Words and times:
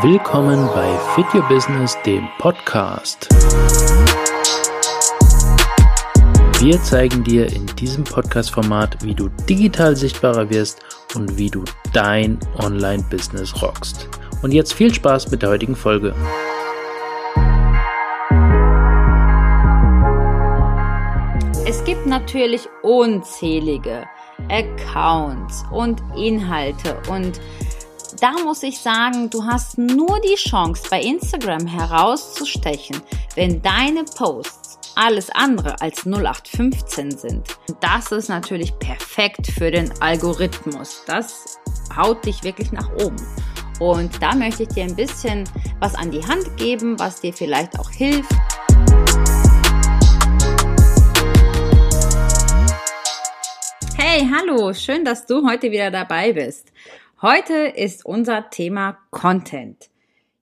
Willkommen 0.00 0.68
bei 0.74 0.98
Fit 1.14 1.26
Your 1.34 1.46
Business, 1.48 1.98
dem 2.06 2.26
Podcast. 2.38 3.28
Wir 6.60 6.82
zeigen 6.82 7.22
dir 7.22 7.52
in 7.52 7.66
diesem 7.66 8.02
Podcast-Format, 8.02 9.04
wie 9.04 9.14
du 9.14 9.28
digital 9.46 9.94
sichtbarer 9.94 10.48
wirst 10.48 10.80
und 11.14 11.36
wie 11.36 11.50
du 11.50 11.62
dein 11.92 12.38
Online-Business 12.56 13.60
rockst. 13.60 14.08
Und 14.40 14.52
jetzt 14.52 14.72
viel 14.72 14.94
Spaß 14.94 15.30
mit 15.30 15.42
der 15.42 15.50
heutigen 15.50 15.76
Folge. 15.76 16.14
Es 21.66 21.84
gibt 21.84 22.06
natürlich 22.06 22.66
unzählige 22.80 24.06
Accounts 24.48 25.64
und 25.70 26.02
Inhalte 26.16 26.96
und 27.10 27.40
da 28.22 28.34
muss 28.44 28.62
ich 28.62 28.78
sagen, 28.78 29.30
du 29.30 29.44
hast 29.44 29.78
nur 29.78 30.20
die 30.20 30.36
Chance, 30.36 30.84
bei 30.88 31.02
Instagram 31.02 31.66
herauszustechen, 31.66 33.02
wenn 33.34 33.60
deine 33.62 34.04
Posts 34.04 34.78
alles 34.94 35.28
andere 35.30 35.80
als 35.80 36.06
0815 36.06 37.18
sind. 37.18 37.58
Das 37.80 38.12
ist 38.12 38.28
natürlich 38.28 38.78
perfekt 38.78 39.48
für 39.48 39.72
den 39.72 39.92
Algorithmus. 40.00 41.02
Das 41.04 41.58
haut 41.96 42.24
dich 42.24 42.44
wirklich 42.44 42.70
nach 42.70 42.92
oben. 42.92 43.16
Und 43.80 44.22
da 44.22 44.36
möchte 44.36 44.62
ich 44.62 44.68
dir 44.68 44.84
ein 44.84 44.94
bisschen 44.94 45.42
was 45.80 45.96
an 45.96 46.12
die 46.12 46.24
Hand 46.24 46.56
geben, 46.56 46.96
was 47.00 47.22
dir 47.22 47.32
vielleicht 47.32 47.76
auch 47.76 47.90
hilft. 47.90 48.30
Hey, 53.96 54.28
hallo, 54.32 54.72
schön, 54.74 55.04
dass 55.04 55.26
du 55.26 55.44
heute 55.44 55.72
wieder 55.72 55.90
dabei 55.90 56.32
bist. 56.32 56.72
Heute 57.22 57.54
ist 57.54 58.04
unser 58.04 58.50
Thema 58.50 58.98
Content. 59.12 59.90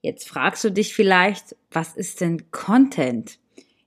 Jetzt 0.01 0.27
fragst 0.27 0.65
du 0.65 0.71
dich 0.71 0.95
vielleicht, 0.95 1.55
was 1.71 1.95
ist 1.95 2.23
denn 2.23 2.51
Content? 2.53 3.39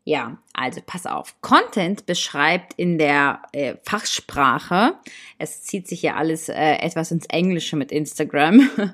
Ja, 0.04 0.38
also 0.54 0.80
pass 0.86 1.08
auf. 1.08 1.42
Content 1.42 2.06
beschreibt 2.06 2.73
in 2.76 3.00
der 3.00 3.42
äh, 3.52 3.78
Fachsprache, 3.81 4.94
es 5.40 5.64
zieht 5.64 5.88
sich 5.88 6.03
ja 6.03 6.14
alles 6.18 6.50
äh, 6.50 6.53
etwas 6.53 7.09
ins 7.09 7.26
Englische 7.26 7.78
mit 7.78 7.92
Instagram, 7.92 8.70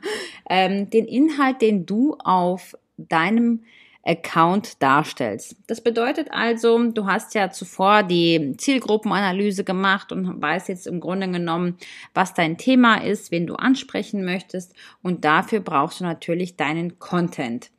ähm, 0.50 0.90
den 0.90 1.06
Inhalt, 1.06 1.62
den 1.62 1.86
du 1.86 2.16
auf 2.20 2.78
deinem 2.96 3.66
Account 4.10 4.82
darstellst. 4.82 5.56
Das 5.68 5.82
bedeutet 5.82 6.30
also, 6.32 6.92
du 6.92 7.06
hast 7.06 7.36
ja 7.36 7.52
zuvor 7.52 8.02
die 8.02 8.56
Zielgruppenanalyse 8.58 9.64
gemacht 9.64 10.12
und 10.12 10.42
weißt 10.42 10.68
jetzt 10.70 10.88
im 10.88 11.00
Grunde 11.00 11.30
genommen, 11.30 11.78
was 12.16 12.34
dein 12.34 12.58
Thema 12.58 13.04
ist, 13.04 13.30
wen 13.30 13.46
du 13.46 13.54
ansprechen 13.54 14.26
möchtest 14.26 14.74
und 15.04 15.26
dafür 15.26 15.60
brauchst 15.60 16.00
du 16.00 16.06
natürlich 16.06 16.56
deinen 16.56 16.98
Content. 16.98 17.70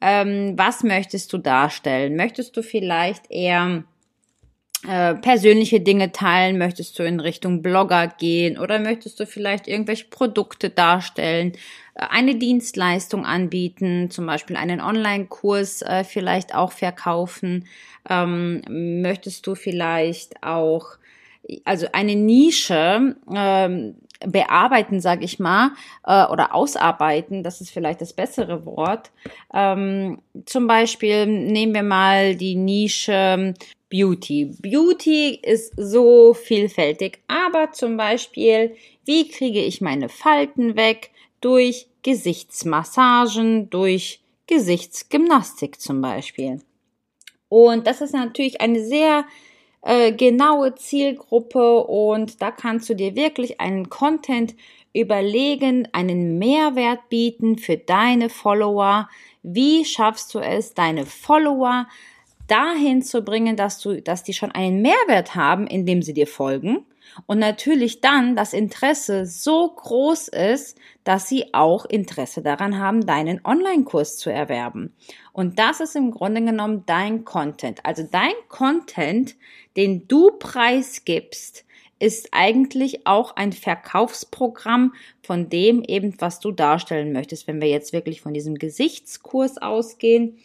Ähm, 0.00 0.54
was 0.56 0.82
möchtest 0.82 1.32
du 1.32 1.38
darstellen? 1.38 2.16
Möchtest 2.16 2.56
du 2.56 2.62
vielleicht 2.62 3.30
eher 3.30 3.84
äh, 4.86 5.14
persönliche 5.14 5.80
Dinge 5.80 6.12
teilen? 6.12 6.58
Möchtest 6.58 6.98
du 6.98 7.02
in 7.02 7.20
Richtung 7.20 7.62
Blogger 7.62 8.06
gehen 8.06 8.58
oder 8.58 8.78
möchtest 8.78 9.18
du 9.18 9.26
vielleicht 9.26 9.66
irgendwelche 9.66 10.06
Produkte 10.06 10.70
darstellen, 10.70 11.52
äh, 11.94 12.06
eine 12.10 12.36
Dienstleistung 12.36 13.26
anbieten, 13.26 14.10
zum 14.10 14.26
Beispiel 14.26 14.56
einen 14.56 14.80
Online-Kurs 14.80 15.82
äh, 15.82 16.04
vielleicht 16.04 16.54
auch 16.54 16.72
verkaufen? 16.72 17.66
Ähm, 18.08 18.62
möchtest 19.02 19.46
du 19.46 19.54
vielleicht 19.54 20.42
auch 20.42 20.98
also 21.64 21.86
eine 21.92 22.14
Nische 22.14 23.16
ähm, 23.34 23.94
bearbeiten, 24.26 25.00
sage 25.00 25.24
ich 25.24 25.38
mal, 25.38 25.70
äh, 26.04 26.24
oder 26.26 26.54
ausarbeiten, 26.54 27.42
das 27.42 27.60
ist 27.60 27.70
vielleicht 27.70 28.00
das 28.00 28.12
bessere 28.12 28.66
Wort. 28.66 29.10
Ähm, 29.54 30.20
zum 30.44 30.66
Beispiel 30.66 31.26
nehmen 31.26 31.74
wir 31.74 31.82
mal 31.82 32.34
die 32.34 32.56
Nische 32.56 33.54
Beauty. 33.90 34.54
Beauty 34.60 35.38
ist 35.42 35.72
so 35.76 36.34
vielfältig, 36.34 37.20
aber 37.26 37.72
zum 37.72 37.96
Beispiel, 37.96 38.76
wie 39.04 39.28
kriege 39.28 39.60
ich 39.60 39.80
meine 39.80 40.08
Falten 40.08 40.76
weg? 40.76 41.10
Durch 41.40 41.86
Gesichtsmassagen, 42.02 43.70
durch 43.70 44.20
Gesichtsgymnastik 44.46 45.80
zum 45.80 46.00
Beispiel. 46.00 46.60
Und 47.48 47.86
das 47.86 48.00
ist 48.00 48.12
natürlich 48.12 48.60
eine 48.60 48.84
sehr 48.84 49.24
äh, 49.82 50.12
genaue 50.12 50.74
Zielgruppe 50.74 51.84
und 51.84 52.42
da 52.42 52.50
kannst 52.50 52.88
du 52.90 52.94
dir 52.94 53.14
wirklich 53.14 53.60
einen 53.60 53.88
Content 53.88 54.54
überlegen, 54.92 55.88
einen 55.92 56.38
Mehrwert 56.38 57.08
bieten 57.08 57.56
für 57.58 57.76
deine 57.76 58.28
Follower. 58.28 59.08
Wie 59.42 59.84
schaffst 59.84 60.34
du 60.34 60.40
es, 60.40 60.74
deine 60.74 61.06
Follower 61.06 61.86
dahin 62.48 63.02
zu 63.02 63.22
bringen, 63.22 63.56
dass 63.56 63.78
du, 63.78 64.02
dass 64.02 64.24
die 64.24 64.34
schon 64.34 64.50
einen 64.50 64.82
Mehrwert 64.82 65.34
haben, 65.34 65.66
indem 65.66 66.02
sie 66.02 66.14
dir 66.14 66.26
folgen 66.26 66.84
und 67.26 67.38
natürlich 67.38 68.00
dann 68.00 68.36
das 68.36 68.52
Interesse 68.52 69.26
so 69.26 69.68
groß 69.68 70.28
ist, 70.28 70.78
dass 71.04 71.28
sie 71.28 71.52
auch 71.54 71.84
Interesse 71.84 72.42
daran 72.42 72.78
haben, 72.78 73.06
deinen 73.06 73.40
Online-Kurs 73.44 74.18
zu 74.18 74.30
erwerben. 74.30 74.94
Und 75.32 75.58
das 75.58 75.80
ist 75.80 75.96
im 75.96 76.10
Grunde 76.10 76.42
genommen 76.42 76.84
dein 76.86 77.24
Content. 77.24 77.84
Also 77.84 78.02
dein 78.08 78.34
Content, 78.48 79.36
den 79.76 80.06
du 80.08 80.30
preisgibst, 80.38 81.64
ist 82.00 82.28
eigentlich 82.30 83.06
auch 83.08 83.34
ein 83.34 83.52
Verkaufsprogramm 83.52 84.94
von 85.20 85.48
dem 85.48 85.82
eben, 85.82 86.14
was 86.20 86.38
du 86.38 86.52
darstellen 86.52 87.12
möchtest. 87.12 87.48
Wenn 87.48 87.60
wir 87.60 87.68
jetzt 87.68 87.92
wirklich 87.92 88.20
von 88.20 88.34
diesem 88.34 88.54
Gesichtskurs 88.54 89.58
ausgehen, 89.58 90.38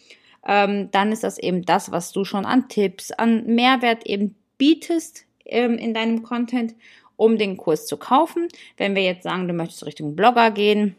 ähm, 0.46 0.90
dann 0.90 1.12
ist 1.12 1.24
das 1.24 1.38
eben 1.38 1.64
das, 1.64 1.90
was 1.90 2.12
du 2.12 2.24
schon 2.24 2.44
an 2.44 2.68
Tipps, 2.68 3.10
an 3.10 3.46
Mehrwert 3.46 4.06
eben 4.06 4.34
bietest 4.58 5.24
ähm, 5.44 5.78
in 5.78 5.94
deinem 5.94 6.22
Content, 6.22 6.74
um 7.16 7.38
den 7.38 7.56
Kurs 7.56 7.86
zu 7.86 7.96
kaufen. 7.96 8.48
Wenn 8.76 8.94
wir 8.94 9.02
jetzt 9.02 9.22
sagen, 9.22 9.48
du 9.48 9.54
möchtest 9.54 9.86
Richtung 9.86 10.16
Blogger 10.16 10.50
gehen, 10.50 10.96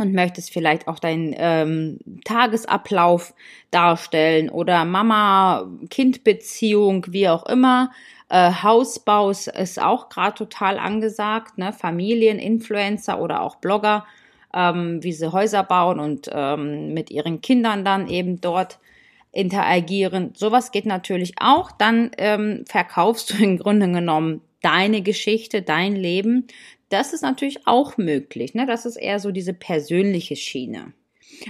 und 0.00 0.14
möchtest 0.14 0.52
vielleicht 0.52 0.88
auch 0.88 0.98
deinen 0.98 1.32
ähm, 1.36 1.98
Tagesablauf 2.24 3.34
darstellen 3.70 4.48
oder 4.48 4.86
Mama-Kind-Beziehung, 4.86 7.04
wie 7.10 7.28
auch 7.28 7.44
immer. 7.46 7.90
Äh, 8.30 8.50
Hausbau 8.62 9.28
ist 9.30 9.80
auch 9.80 10.08
gerade 10.08 10.34
total 10.34 10.78
angesagt, 10.78 11.58
ne? 11.58 11.74
Familieninfluencer 11.74 13.20
oder 13.20 13.42
auch 13.42 13.56
Blogger 13.56 14.06
ähm, 14.54 15.02
wie 15.02 15.12
sie 15.12 15.32
Häuser 15.32 15.62
bauen 15.62 16.00
und 16.00 16.30
ähm, 16.32 16.92
mit 16.92 17.10
ihren 17.10 17.40
Kindern 17.40 17.84
dann 17.84 18.08
eben 18.08 18.40
dort 18.40 18.78
interagieren. 19.32 20.32
Sowas 20.34 20.72
geht 20.72 20.86
natürlich 20.86 21.34
auch. 21.40 21.70
Dann 21.70 22.10
ähm, 22.18 22.64
verkaufst 22.68 23.30
du 23.32 23.42
im 23.42 23.58
Grunde 23.58 23.90
genommen 23.90 24.42
deine 24.62 25.02
Geschichte, 25.02 25.62
dein 25.62 25.94
Leben. 25.94 26.46
Das 26.88 27.12
ist 27.12 27.22
natürlich 27.22 27.66
auch 27.66 27.96
möglich. 27.96 28.54
Ne? 28.54 28.66
Das 28.66 28.86
ist 28.86 28.96
eher 28.96 29.20
so 29.20 29.30
diese 29.30 29.54
persönliche 29.54 30.36
Schiene. 30.36 30.92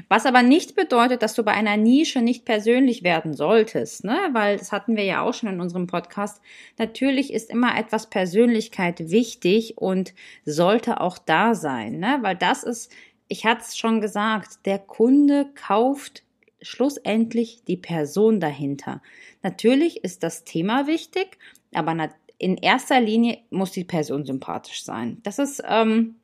Was 0.09 0.27
aber 0.27 0.43
nicht 0.43 0.75
bedeutet, 0.77 1.23
dass 1.23 1.35
du 1.35 1.43
bei 1.43 1.53
einer 1.53 1.77
Nische 1.77 2.23
nicht 2.23 2.45
persönlich 2.45 3.03
werden 3.03 3.35
solltest, 3.35 4.05
ne? 4.05 4.29
Weil 4.33 4.57
das 4.57 4.73
hatten 4.73 4.97
wir 4.97 5.05
ja 5.05 5.23
auch 5.23 5.35
schon 5.35 5.49
in 5.49 5.61
unserem 5.61 5.87
Podcast. 5.87 6.41
Natürlich 6.79 7.33
ist 7.33 7.51
immer 7.51 7.77
etwas 7.79 8.09
Persönlichkeit 8.09 9.11
wichtig 9.11 9.79
und 9.79 10.15
sollte 10.45 11.01
auch 11.01 11.19
da 11.19 11.55
sein, 11.55 11.99
ne? 11.99 12.19
Weil 12.23 12.37
das 12.37 12.63
ist, 12.63 12.93
ich 13.29 13.45
hatte 13.47 13.63
es 13.63 13.77
schon 13.77 14.01
gesagt, 14.01 14.67
der 14.67 14.79
Kunde 14.79 15.51
kauft 15.55 16.23
schlussendlich 16.63 17.63
die 17.67 17.77
Person 17.77 18.41
dahinter. 18.41 19.03
Natürlich 19.43 20.05
ist 20.05 20.23
das 20.23 20.45
Thema 20.45 20.87
wichtig, 20.87 21.39
aber 21.75 22.11
in 22.39 22.57
erster 22.57 23.01
Linie 23.01 23.39
muss 23.51 23.73
die 23.73 23.85
Person 23.85 24.25
sympathisch 24.25 24.85
sein. 24.85 25.19
Das 25.23 25.39
ist 25.39 25.63
ähm, 25.67 26.17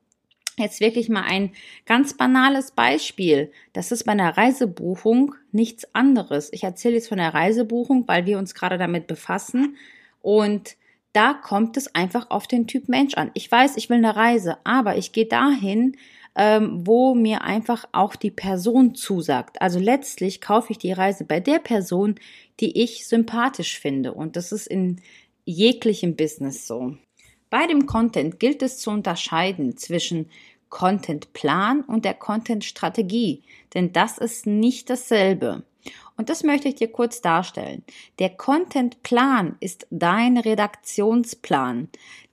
Jetzt 0.59 0.81
wirklich 0.81 1.11
mal 1.11 1.23
ein 1.23 1.53
ganz 1.85 2.17
banales 2.17 2.71
Beispiel. 2.71 3.53
Das 3.75 3.93
ist 3.93 4.05
bei 4.05 4.13
einer 4.13 4.39
Reisebuchung 4.39 5.35
nichts 5.53 5.95
anderes. 5.95 6.51
Ich 6.53 6.65
erzähle 6.65 6.95
jetzt 6.95 7.09
von 7.09 7.19
der 7.19 7.35
Reisebuchung, 7.35 8.09
weil 8.09 8.25
wir 8.25 8.39
uns 8.39 8.55
gerade 8.55 8.79
damit 8.79 9.07
befassen. 9.07 9.77
Und 10.23 10.77
da 11.13 11.35
kommt 11.35 11.77
es 11.77 11.95
einfach 11.95 12.31
auf 12.31 12.47
den 12.47 12.67
Typ 12.67 12.89
Mensch 12.89 13.15
an. 13.15 13.31
Ich 13.35 13.51
weiß, 13.51 13.77
ich 13.77 13.91
will 13.91 13.99
eine 13.99 14.17
Reise, 14.17 14.57
aber 14.65 14.97
ich 14.97 15.13
gehe 15.13 15.27
dahin, 15.27 15.97
ähm, 16.35 16.87
wo 16.87 17.15
mir 17.15 17.43
einfach 17.43 17.87
auch 17.93 18.17
die 18.17 18.31
Person 18.31 18.95
zusagt. 18.95 19.61
Also 19.61 19.79
letztlich 19.79 20.41
kaufe 20.41 20.73
ich 20.73 20.79
die 20.79 20.93
Reise 20.93 21.25
bei 21.25 21.41
der 21.41 21.59
Person, 21.59 22.17
die 22.61 22.83
ich 22.83 23.07
sympathisch 23.07 23.79
finde. 23.79 24.15
Und 24.15 24.37
das 24.37 24.53
ist 24.53 24.67
in 24.67 25.03
jeglichem 25.45 26.17
Business 26.17 26.67
so. 26.67 26.97
Bei 27.51 27.67
dem 27.67 27.87
Content 27.87 28.41
gilt 28.41 28.63
es 28.63 28.79
zu 28.79 28.91
unterscheiden 28.91 29.77
zwischen 29.77 30.31
Contentplan 30.69 31.83
und 31.83 32.05
der 32.05 32.15
Content-Strategie, 32.15 33.43
denn 33.75 33.93
das 33.93 34.19
ist 34.19 34.47
nicht 34.47 34.91
dasselbe. 34.91 35.63
Und 36.17 36.29
das 36.29 36.43
möchte 36.43 36.69
ich 36.69 36.75
dir 36.75 36.91
kurz 36.91 37.21
darstellen. 37.21 37.85
Der 38.19 38.31
Contentplan 38.31 39.57
ist 39.61 39.87
dein 39.91 40.39
Redaktionsplan. 40.39 41.89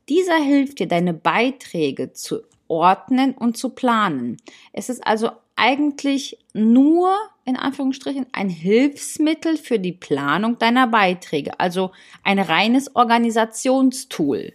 Dieser 0.10 0.38
hilft 0.38 0.80
dir, 0.80 0.88
deine 0.88 1.14
Beiträge 1.14 2.14
zu 2.14 2.42
ordnen 2.68 3.34
und 3.34 3.58
zu 3.58 3.70
planen. 3.70 4.38
Es 4.72 4.90
ist 4.90 5.06
also 5.06 5.32
eigentlich 5.56 6.40
nur 6.54 7.16
in 7.46 7.56
Anführungsstrichen 7.56 8.26
ein 8.32 8.50
Hilfsmittel 8.50 9.58
für 9.58 9.80
die 9.80 9.92
Planung 9.92 10.58
deiner 10.58 10.88
Beiträge, 10.88 11.60
also 11.60 11.92
ein 12.24 12.40
reines 12.40 12.96
Organisationstool. 12.96 14.54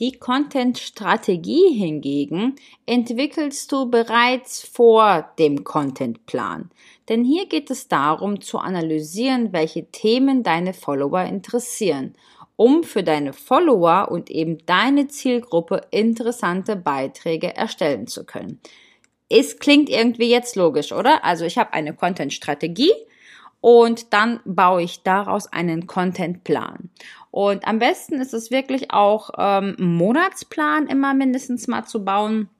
Die 0.00 0.18
Content-Strategie 0.18 1.72
hingegen 1.72 2.56
entwickelst 2.84 3.70
du 3.70 3.88
bereits 3.88 4.66
vor 4.66 5.30
dem 5.38 5.62
Content-Plan. 5.62 6.70
Denn 7.08 7.22
hier 7.24 7.46
geht 7.46 7.70
es 7.70 7.86
darum 7.86 8.40
zu 8.40 8.58
analysieren, 8.58 9.52
welche 9.52 9.86
Themen 9.92 10.42
deine 10.42 10.74
Follower 10.74 11.22
interessieren, 11.22 12.14
um 12.56 12.82
für 12.82 13.04
deine 13.04 13.32
Follower 13.32 14.08
und 14.10 14.30
eben 14.30 14.58
deine 14.66 15.06
Zielgruppe 15.06 15.82
interessante 15.92 16.74
Beiträge 16.74 17.54
erstellen 17.54 18.08
zu 18.08 18.24
können. 18.24 18.60
Es 19.28 19.60
klingt 19.60 19.88
irgendwie 19.88 20.28
jetzt 20.28 20.56
logisch, 20.56 20.90
oder? 20.90 21.24
Also 21.24 21.44
ich 21.44 21.56
habe 21.56 21.72
eine 21.72 21.94
Content-Strategie 21.94 22.92
und 23.64 24.12
dann 24.12 24.40
baue 24.44 24.82
ich 24.82 25.04
daraus 25.04 25.50
einen 25.50 25.86
Contentplan. 25.86 26.90
Und 27.30 27.66
am 27.66 27.78
besten 27.78 28.20
ist 28.20 28.34
es 28.34 28.50
wirklich 28.50 28.90
auch 28.90 29.30
ähm, 29.38 29.74
Monatsplan 29.78 30.86
immer 30.86 31.14
mindestens 31.14 31.66
mal 31.66 31.84
zu 31.84 32.04
bauen, 32.04 32.50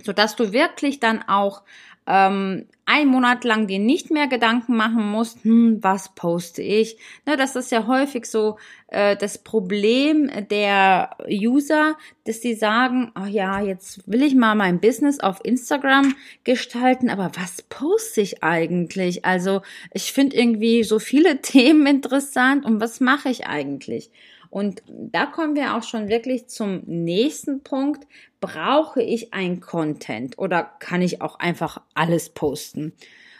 sodass 0.00 0.36
du 0.36 0.52
wirklich 0.52 1.00
dann 1.00 1.24
auch 1.26 1.62
ähm, 2.06 2.66
ein 2.84 3.06
Monat 3.06 3.44
lang 3.44 3.68
dir 3.68 3.78
nicht 3.78 4.10
mehr 4.10 4.26
Gedanken 4.26 4.76
machen 4.76 5.08
musst, 5.10 5.44
hm, 5.44 5.78
was 5.82 6.14
poste 6.14 6.62
ich. 6.62 6.96
Ne, 7.26 7.36
das 7.36 7.54
ist 7.54 7.70
ja 7.70 7.86
häufig 7.86 8.26
so 8.26 8.58
äh, 8.88 9.16
das 9.16 9.38
Problem 9.38 10.30
der 10.50 11.16
User, 11.30 11.96
dass 12.24 12.40
sie 12.40 12.54
sagen, 12.54 13.12
oh 13.18 13.26
ja, 13.26 13.60
jetzt 13.60 14.02
will 14.10 14.22
ich 14.22 14.34
mal 14.34 14.56
mein 14.56 14.80
Business 14.80 15.20
auf 15.20 15.44
Instagram 15.44 16.14
gestalten, 16.44 17.08
aber 17.08 17.30
was 17.36 17.62
poste 17.62 18.20
ich 18.20 18.42
eigentlich? 18.42 19.24
Also 19.24 19.62
ich 19.92 20.12
finde 20.12 20.36
irgendwie 20.36 20.82
so 20.82 20.98
viele 20.98 21.40
Themen 21.42 21.86
interessant 21.86 22.64
und 22.64 22.80
was 22.80 23.00
mache 23.00 23.28
ich 23.28 23.46
eigentlich? 23.46 24.10
Und 24.52 24.82
da 24.86 25.24
kommen 25.24 25.56
wir 25.56 25.74
auch 25.74 25.82
schon 25.82 26.10
wirklich 26.10 26.46
zum 26.46 26.82
nächsten 26.84 27.62
Punkt. 27.62 28.06
Brauche 28.38 29.02
ich 29.02 29.32
ein 29.32 29.60
Content 29.60 30.36
oder 30.36 30.62
kann 30.62 31.00
ich 31.00 31.22
auch 31.22 31.38
einfach 31.38 31.80
alles 31.94 32.28
posten? 32.28 32.92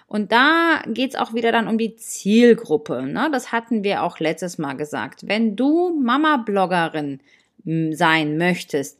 Und 0.06 0.32
da 0.32 0.80
geht's 0.86 1.14
auch 1.14 1.34
wieder 1.34 1.52
dann 1.52 1.68
um 1.68 1.76
die 1.76 1.96
Zielgruppe. 1.96 3.02
Ne? 3.02 3.28
Das 3.30 3.52
hatten 3.52 3.84
wir 3.84 4.04
auch 4.04 4.20
letztes 4.20 4.56
Mal 4.56 4.72
gesagt. 4.72 5.28
Wenn 5.28 5.54
du 5.54 6.00
Mama-Bloggerin 6.02 7.20
hm, 7.66 7.92
sein 7.92 8.38
möchtest 8.38 8.98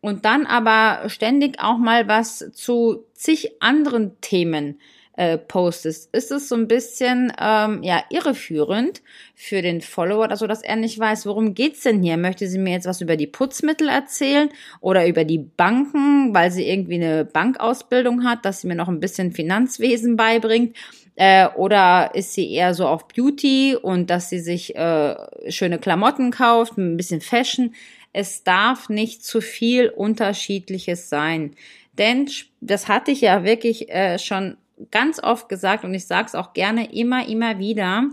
und 0.00 0.24
dann 0.24 0.46
aber 0.46 1.08
ständig 1.08 1.58
auch 1.58 1.78
mal 1.78 2.06
was 2.06 2.52
zu 2.52 3.04
zig 3.14 3.60
anderen 3.60 4.20
Themen 4.20 4.78
äh, 5.18 5.36
postest, 5.36 6.14
ist 6.14 6.30
es 6.30 6.48
so 6.48 6.54
ein 6.54 6.68
bisschen 6.68 7.32
ähm, 7.40 7.82
ja 7.82 8.04
irreführend 8.08 9.02
für 9.34 9.62
den 9.62 9.80
Follower, 9.80 10.30
also 10.30 10.46
dass 10.46 10.62
er 10.62 10.76
nicht 10.76 10.96
weiß, 10.96 11.26
worum 11.26 11.54
geht's 11.54 11.82
denn 11.82 12.04
hier? 12.04 12.16
Möchte 12.16 12.46
sie 12.46 12.58
mir 12.58 12.74
jetzt 12.74 12.86
was 12.86 13.00
über 13.00 13.16
die 13.16 13.26
Putzmittel 13.26 13.88
erzählen 13.88 14.48
oder 14.80 15.08
über 15.08 15.24
die 15.24 15.38
Banken, 15.38 16.32
weil 16.34 16.52
sie 16.52 16.68
irgendwie 16.68 17.02
eine 17.02 17.24
Bankausbildung 17.24 18.22
hat, 18.22 18.44
dass 18.44 18.60
sie 18.60 18.68
mir 18.68 18.76
noch 18.76 18.86
ein 18.86 19.00
bisschen 19.00 19.32
Finanzwesen 19.32 20.14
beibringt? 20.14 20.76
Äh, 21.16 21.48
oder 21.56 22.12
ist 22.14 22.34
sie 22.34 22.52
eher 22.52 22.72
so 22.74 22.86
auf 22.86 23.08
Beauty 23.08 23.74
und 23.74 24.10
dass 24.10 24.30
sie 24.30 24.38
sich 24.38 24.76
äh, 24.76 25.16
schöne 25.48 25.80
Klamotten 25.80 26.30
kauft, 26.30 26.78
ein 26.78 26.96
bisschen 26.96 27.22
Fashion? 27.22 27.74
Es 28.12 28.44
darf 28.44 28.88
nicht 28.88 29.24
zu 29.24 29.40
viel 29.40 29.88
Unterschiedliches 29.88 31.08
sein. 31.08 31.56
Denn 31.98 32.30
das 32.60 32.86
hatte 32.86 33.10
ich 33.10 33.22
ja 33.22 33.42
wirklich 33.42 33.90
äh, 33.90 34.20
schon 34.20 34.56
ganz 34.90 35.22
oft 35.22 35.48
gesagt 35.48 35.84
und 35.84 35.94
ich 35.94 36.06
sage 36.06 36.26
es 36.26 36.34
auch 36.34 36.52
gerne 36.52 36.92
immer, 36.92 37.28
immer 37.28 37.58
wieder, 37.58 38.08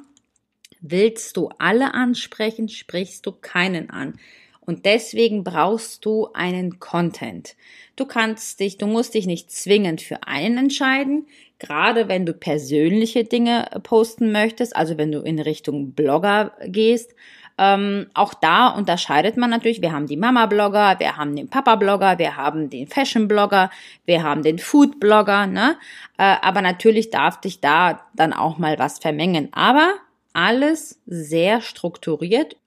willst 0.81 1.37
du 1.37 1.49
alle 1.57 1.93
ansprechen, 1.93 2.69
sprichst 2.69 3.25
du 3.25 3.31
keinen 3.31 3.89
an. 3.89 4.19
Und 4.61 4.85
deswegen 4.85 5.43
brauchst 5.43 6.05
du 6.05 6.29
einen 6.33 6.79
Content. 6.79 7.55
Du 7.95 8.05
kannst 8.05 8.59
dich, 8.59 8.77
du 8.77 8.87
musst 8.87 9.13
dich 9.13 9.27
nicht 9.27 9.51
zwingend 9.51 10.01
für 10.01 10.23
einen 10.23 10.57
entscheiden, 10.57 11.27
gerade 11.59 12.07
wenn 12.07 12.25
du 12.25 12.33
persönliche 12.33 13.23
Dinge 13.23 13.69
posten 13.83 14.31
möchtest, 14.31 14.75
also 14.75 14.97
wenn 14.97 15.11
du 15.11 15.21
in 15.21 15.39
Richtung 15.39 15.91
Blogger 15.91 16.53
gehst, 16.65 17.13
ähm, 17.57 18.07
auch 18.13 18.33
da 18.33 18.67
unterscheidet 18.67 19.37
man 19.37 19.49
natürlich, 19.49 19.81
wir 19.81 19.93
haben 19.93 20.07
die 20.07 20.17
Mama-Blogger, 20.17 20.99
wir 20.99 21.15
haben 21.15 21.35
den 21.35 21.49
Papa-Blogger, 21.49 22.19
wir 22.19 22.35
haben 22.35 22.69
den 22.69 22.87
Fashion-Blogger, 22.87 23.69
wir 24.05 24.23
haben 24.23 24.43
den 24.43 24.59
Food-Blogger, 24.59 25.47
ne? 25.47 25.77
Äh, 26.17 26.35
aber 26.41 26.61
natürlich 26.61 27.11
darf 27.11 27.39
dich 27.39 27.61
da 27.61 28.05
dann 28.13 28.33
auch 28.33 28.57
mal 28.57 28.77
was 28.77 28.99
vermengen. 28.99 29.49
Aber 29.53 29.93
alles 30.33 31.01
sehr 31.05 31.61
strukturiert 31.61 32.57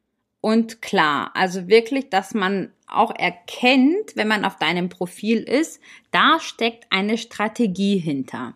und 0.41 0.81
klar. 0.81 1.33
Also 1.35 1.69
wirklich, 1.69 2.09
dass 2.09 2.33
man 2.33 2.73
auch 2.87 3.15
erkennt, 3.15 4.17
wenn 4.17 4.29
man 4.29 4.47
auf 4.47 4.57
deinem 4.57 4.89
Profil 4.89 5.41
ist, 5.41 5.81
da 6.11 6.39
steckt 6.41 6.87
eine 6.91 7.19
Strategie 7.19 7.99
hinter. 7.99 8.55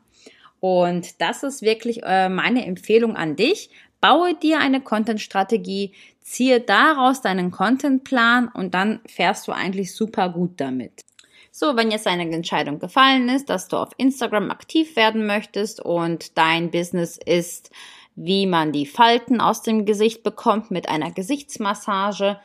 Und 0.61 1.21
das 1.21 1.43
ist 1.43 1.61
wirklich 1.61 2.03
äh, 2.05 2.29
meine 2.29 2.65
Empfehlung 2.65 3.17
an 3.17 3.37
dich. 3.37 3.69
Baue 4.01 4.35
dir 4.35 4.61
eine 4.61 4.81
Content-Strategie, 4.81 5.93
ziehe 6.23 6.61
daraus 6.61 7.21
deinen 7.21 7.51
Contentplan 7.51 8.49
und 8.49 8.75
dann 8.75 9.01
fährst 9.07 9.49
du 9.49 9.53
eigentlich 9.53 9.95
super 9.95 10.29
gut 10.29 10.53
damit. 10.57 11.03
So, 11.51 11.77
wenn 11.77 11.91
jetzt 11.91 12.07
deine 12.07 12.31
Entscheidung 12.31 12.79
gefallen 12.79 13.29
ist, 13.29 13.51
dass 13.51 13.69
du 13.69 13.77
auf 13.77 13.91
Instagram 13.99 14.51
aktiv 14.51 14.97
werden 14.97 15.27
möchtest 15.27 15.81
und 15.81 16.39
dein 16.39 16.71
Business 16.71 17.19
ist, 17.19 17.71
wie 18.15 18.47
man 18.47 18.73
die 18.73 18.87
Falten 18.87 19.41
aus 19.41 19.63
dem 19.63 19.85
Gesicht 19.85 20.23
bekommt 20.23 20.71
mit 20.71 20.89
einer 20.89 21.11
Gesichtsmassage 21.11 22.39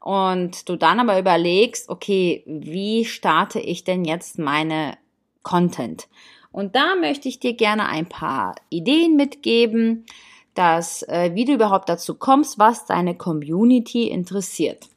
und 0.00 0.68
du 0.68 0.76
dann 0.76 0.98
aber 0.98 1.18
überlegst, 1.18 1.88
okay, 1.88 2.42
wie 2.46 3.04
starte 3.04 3.60
ich 3.60 3.84
denn 3.84 4.04
jetzt 4.04 4.38
meine 4.38 4.96
Content? 5.42 6.08
Und 6.52 6.74
da 6.74 6.96
möchte 6.96 7.28
ich 7.28 7.38
dir 7.38 7.54
gerne 7.54 7.86
ein 7.88 8.08
paar 8.08 8.56
Ideen 8.70 9.14
mitgeben, 9.14 10.06
dass, 10.54 11.02
äh, 11.04 11.30
wie 11.34 11.44
du 11.44 11.54
überhaupt 11.54 11.88
dazu 11.88 12.14
kommst, 12.14 12.58
was 12.58 12.86
deine 12.86 13.14
Community 13.14 14.08
interessiert. 14.08 14.88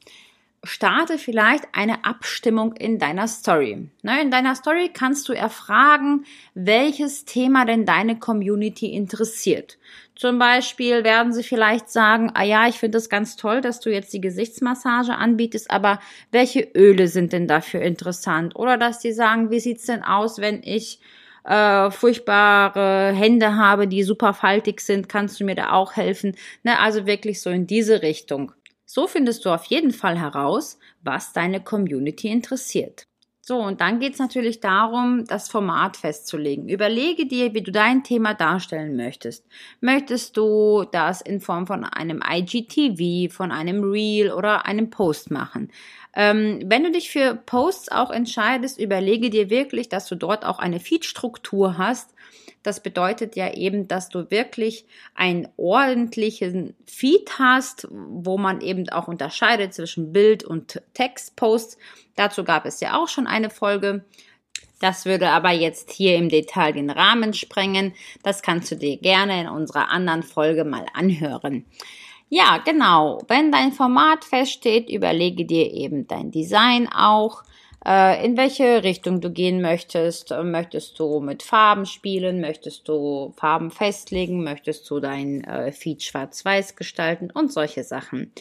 Starte 0.66 1.18
vielleicht 1.18 1.66
eine 1.74 2.06
Abstimmung 2.06 2.74
in 2.74 2.98
deiner 2.98 3.28
Story. 3.28 3.90
Ne, 4.02 4.22
in 4.22 4.32
deiner 4.32 4.56
Story 4.56 4.90
kannst 4.94 5.28
du 5.28 5.34
erfragen, 5.34 6.26
welches 6.54 7.26
Thema 7.26 7.66
denn 7.66 7.86
deine 7.86 8.18
Community 8.18 8.88
interessiert. 8.94 9.78
Zum 10.16 10.40
Beispiel 10.40 11.04
werden 11.04 11.34
sie 11.34 11.44
vielleicht 11.44 11.90
sagen, 11.90 12.32
ah 12.34 12.44
ja, 12.44 12.68
ich 12.68 12.76
finde 12.76 13.00
es 13.00 13.10
ganz 13.10 13.36
toll, 13.36 13.60
dass 13.60 13.82
du 13.82 13.92
jetzt 13.92 14.14
die 14.14 14.22
Gesichtsmassage 14.22 15.16
anbietest, 15.16 15.70
aber 15.70 16.00
welche 16.32 16.62
Öle 16.62 17.10
sind 17.10 17.34
denn 17.34 17.48
dafür 17.48 17.82
interessant? 17.82 18.56
Oder 18.56 18.78
dass 18.78 19.00
die 19.00 19.12
sagen, 19.12 19.50
wie 19.50 19.60
sieht's 19.60 19.88
denn 19.88 20.04
aus, 20.04 20.40
wenn 20.40 20.62
ich 20.64 21.00
äh, 21.46 21.92
furchtbare 21.92 23.14
Hände 23.14 23.56
habe, 23.56 23.88
die 23.88 24.04
super 24.04 24.34
faltig 24.34 24.82
sind, 24.82 25.10
kannst 25.10 25.40
du 25.40 25.46
mir 25.46 25.56
da 25.56 25.72
auch 25.72 25.96
helfen? 25.96 26.36
Ne, 26.64 26.80
also 26.80 27.06
wirklich 27.06 27.42
so 27.42 27.50
in 27.50 27.68
diese 27.68 28.02
Richtung. 28.02 28.52
So 28.86 29.08
findest 29.08 29.46
du 29.46 29.50
auf 29.50 29.66
jeden 29.66 29.92
Fall 29.92 30.20
heraus, 30.20 30.78
was 31.02 31.34
deine 31.34 31.62
Community 31.64 32.28
interessiert. 32.30 33.08
So, 33.46 33.58
und 33.58 33.82
dann 33.82 34.00
geht's 34.00 34.20
natürlich 34.20 34.62
darum, 34.62 35.26
das 35.26 35.50
Format 35.50 35.98
festzulegen. 35.98 36.70
Überlege 36.70 37.26
dir, 37.26 37.54
wie 37.54 37.62
du 37.62 37.74
dein 37.74 38.04
Thema 38.06 38.34
darstellen 38.34 38.96
möchtest. 38.96 39.46
Möchtest 39.82 40.38
du 40.38 40.86
das 40.90 41.20
in 41.20 41.42
Form 41.42 41.68
von 41.68 41.84
einem 41.84 42.24
IGTV, 42.26 43.34
von 43.34 43.52
einem 43.52 43.84
Reel 43.84 44.32
oder 44.32 44.66
einem 44.66 44.90
Post 44.90 45.30
machen? 45.30 45.72
Ähm, 46.16 46.62
wenn 46.66 46.84
du 46.84 46.92
dich 46.92 47.10
für 47.10 47.36
Posts 47.36 47.92
auch 47.92 48.12
entscheidest, 48.12 48.80
überlege 48.80 49.30
dir 49.30 49.50
wirklich, 49.50 49.90
dass 49.90 50.08
du 50.08 50.16
dort 50.16 50.46
auch 50.46 50.60
eine 50.60 50.80
Feed-Struktur 50.80 51.78
hast. 51.78 52.14
Das 52.62 52.82
bedeutet 52.82 53.36
ja 53.36 53.54
eben, 53.54 53.88
dass 53.88 54.10
du 54.10 54.32
wirklich 54.32 54.86
einen 55.16 55.50
ordentlichen 55.58 56.76
Feed 56.86 57.38
hast, 57.38 57.88
wo 57.92 58.38
man 58.38 58.62
eben 58.62 58.88
auch 58.90 59.08
unterscheidet 59.08 59.74
zwischen 59.74 60.14
Bild- 60.14 60.44
und 60.44 60.82
Textposts. 60.94 61.78
Dazu 62.16 62.44
gab 62.44 62.66
es 62.66 62.80
ja 62.80 62.98
auch 62.98 63.10
schon 63.10 63.28
eine 63.28 63.50
Folge. 63.50 64.06
Das 64.80 65.06
würde 65.06 65.30
aber 65.30 65.52
jetzt 65.52 65.92
hier 65.92 66.16
im 66.16 66.30
Detail 66.30 66.74
den 66.74 66.90
Rahmen 66.90 67.34
sprengen. 67.34 67.94
Das 68.22 68.42
kannst 68.42 68.72
du 68.72 68.76
dir 68.76 68.98
gerne 68.98 69.42
in 69.42 69.48
unserer 69.48 69.90
anderen 69.90 70.24
Folge 70.24 70.64
mal 70.64 70.86
anhören. 70.94 71.66
Ja, 72.30 72.58
genau. 72.66 73.20
Wenn 73.28 73.52
dein 73.52 73.72
Format 73.72 74.26
feststeht, 74.26 74.90
überlege 74.90 75.46
dir 75.46 75.72
eben 75.72 76.08
dein 76.08 76.32
Design 76.32 76.88
auch, 76.88 77.44
äh, 77.86 78.26
in 78.26 78.38
welche 78.38 78.84
Richtung 78.84 79.22
du 79.22 79.30
gehen 79.30 79.62
möchtest. 79.62 80.34
Möchtest 80.44 80.98
du 81.00 81.20
mit 81.20 81.44
Farben 81.44 81.86
spielen? 81.86 82.42
Möchtest 82.42 82.88
du 82.88 83.34
Farben 83.36 83.72
festlegen? 83.72 84.44
Möchtest 84.44 84.90
du 84.90 85.00
dein 85.00 85.44
äh, 85.44 85.72
Feed 85.72 86.02
schwarz-weiß 86.02 86.76
gestalten? 86.76 87.30
Und 87.32 87.52
solche 87.52 87.84
Sachen. 87.84 88.32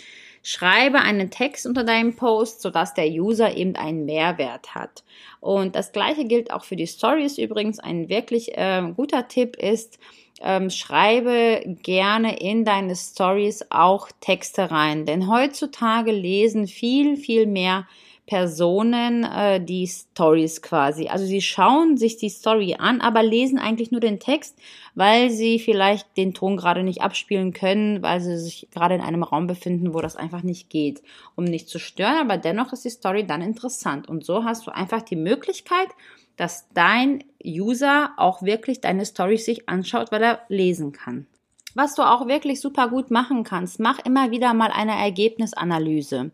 Schreibe 0.45 0.99
einen 1.01 1.31
Text 1.31 1.67
unter 1.67 1.85
deinem 1.85 2.17
Post, 2.17 2.62
sodass 2.62 2.95
der 2.95 3.07
User 3.07 3.57
eben 3.57 3.77
einen 3.77 4.05
Mehrwert 4.05 4.75
hat. 4.75 5.05
Und 5.41 5.77
das 5.77 5.93
gleiche 5.93 6.25
gilt 6.25 6.53
auch 6.53 6.65
für 6.65 6.75
die 6.75 6.89
Stories 6.89 7.39
übrigens. 7.39 7.79
Ein 7.79 8.09
wirklich 8.09 8.57
äh, 8.57 8.83
guter 8.97 9.29
Tipp 9.29 9.57
ist, 9.57 9.99
ähm, 10.41 10.71
schreibe 10.71 11.62
gerne 11.83 12.39
in 12.41 12.65
deine 12.65 12.97
Stories 12.97 13.67
auch 13.71 14.09
Texte 14.21 14.71
rein. 14.71 15.07
Denn 15.07 15.29
heutzutage 15.29 16.12
lesen 16.12 16.67
viel, 16.67 17.17
viel 17.17 17.47
mehr 17.47 17.87
Personen 18.26 19.25
äh, 19.25 19.61
die 19.62 19.87
Stories 19.87 20.62
quasi. 20.62 21.09
Also 21.09 21.26
sie 21.26 21.43
schauen 21.43 21.97
sich 21.97 22.17
die 22.17 22.29
Story 22.29 22.76
an, 22.79 23.00
aber 23.00 23.23
lesen 23.23 23.59
eigentlich 23.59 23.91
nur 23.91 24.00
den 24.00 24.21
Text, 24.21 24.57
weil 24.95 25.31
sie 25.31 25.59
vielleicht 25.59 26.17
den 26.17 26.33
Ton 26.33 26.57
gerade 26.57 26.85
nicht 26.85 27.02
abspielen 27.02 27.52
können, 27.52 28.00
weil 28.02 28.21
sie 28.21 28.38
sich 28.38 28.69
gerade 28.71 28.95
in 28.95 29.00
einem 29.00 29.25
Raum 29.25 29.49
befinden, 29.49 29.93
wo 29.93 30.00
das 30.00 30.17
einfach 30.17 30.43
nicht 30.43 30.71
geht, 30.71 31.02
um 31.35 31.45
nicht 31.45 31.69
zu 31.69 31.81
stören. 31.81 32.19
Aber 32.19 32.37
dennoch 32.37 32.73
ist 32.73 32.85
die 32.85 32.91
Story 32.91 33.26
dann 33.26 33.43
interessant. 33.43 34.09
Und 34.09 34.25
so 34.25 34.45
hast 34.45 34.67
du 34.67 34.71
einfach 34.71 35.02
die 35.02 35.17
Möglichkeit, 35.17 35.88
dass 36.37 36.69
dein 36.75 37.25
User 37.45 38.12
auch 38.17 38.43
wirklich 38.43 38.81
deine 38.81 39.05
Stories 39.05 39.45
sich 39.45 39.69
anschaut, 39.69 40.12
weil 40.12 40.23
er 40.23 40.41
lesen 40.49 40.93
kann. 40.93 41.26
Was 41.75 41.95
du 41.95 42.02
auch 42.02 42.26
wirklich 42.26 42.61
super 42.61 42.88
gut 42.88 43.11
machen 43.11 43.45
kannst, 43.45 43.81
mach 43.81 43.99
immer 44.00 44.31
wieder 44.31 44.52
mal 44.52 44.71
eine 44.71 44.93
Ergebnisanalyse. 44.93 46.31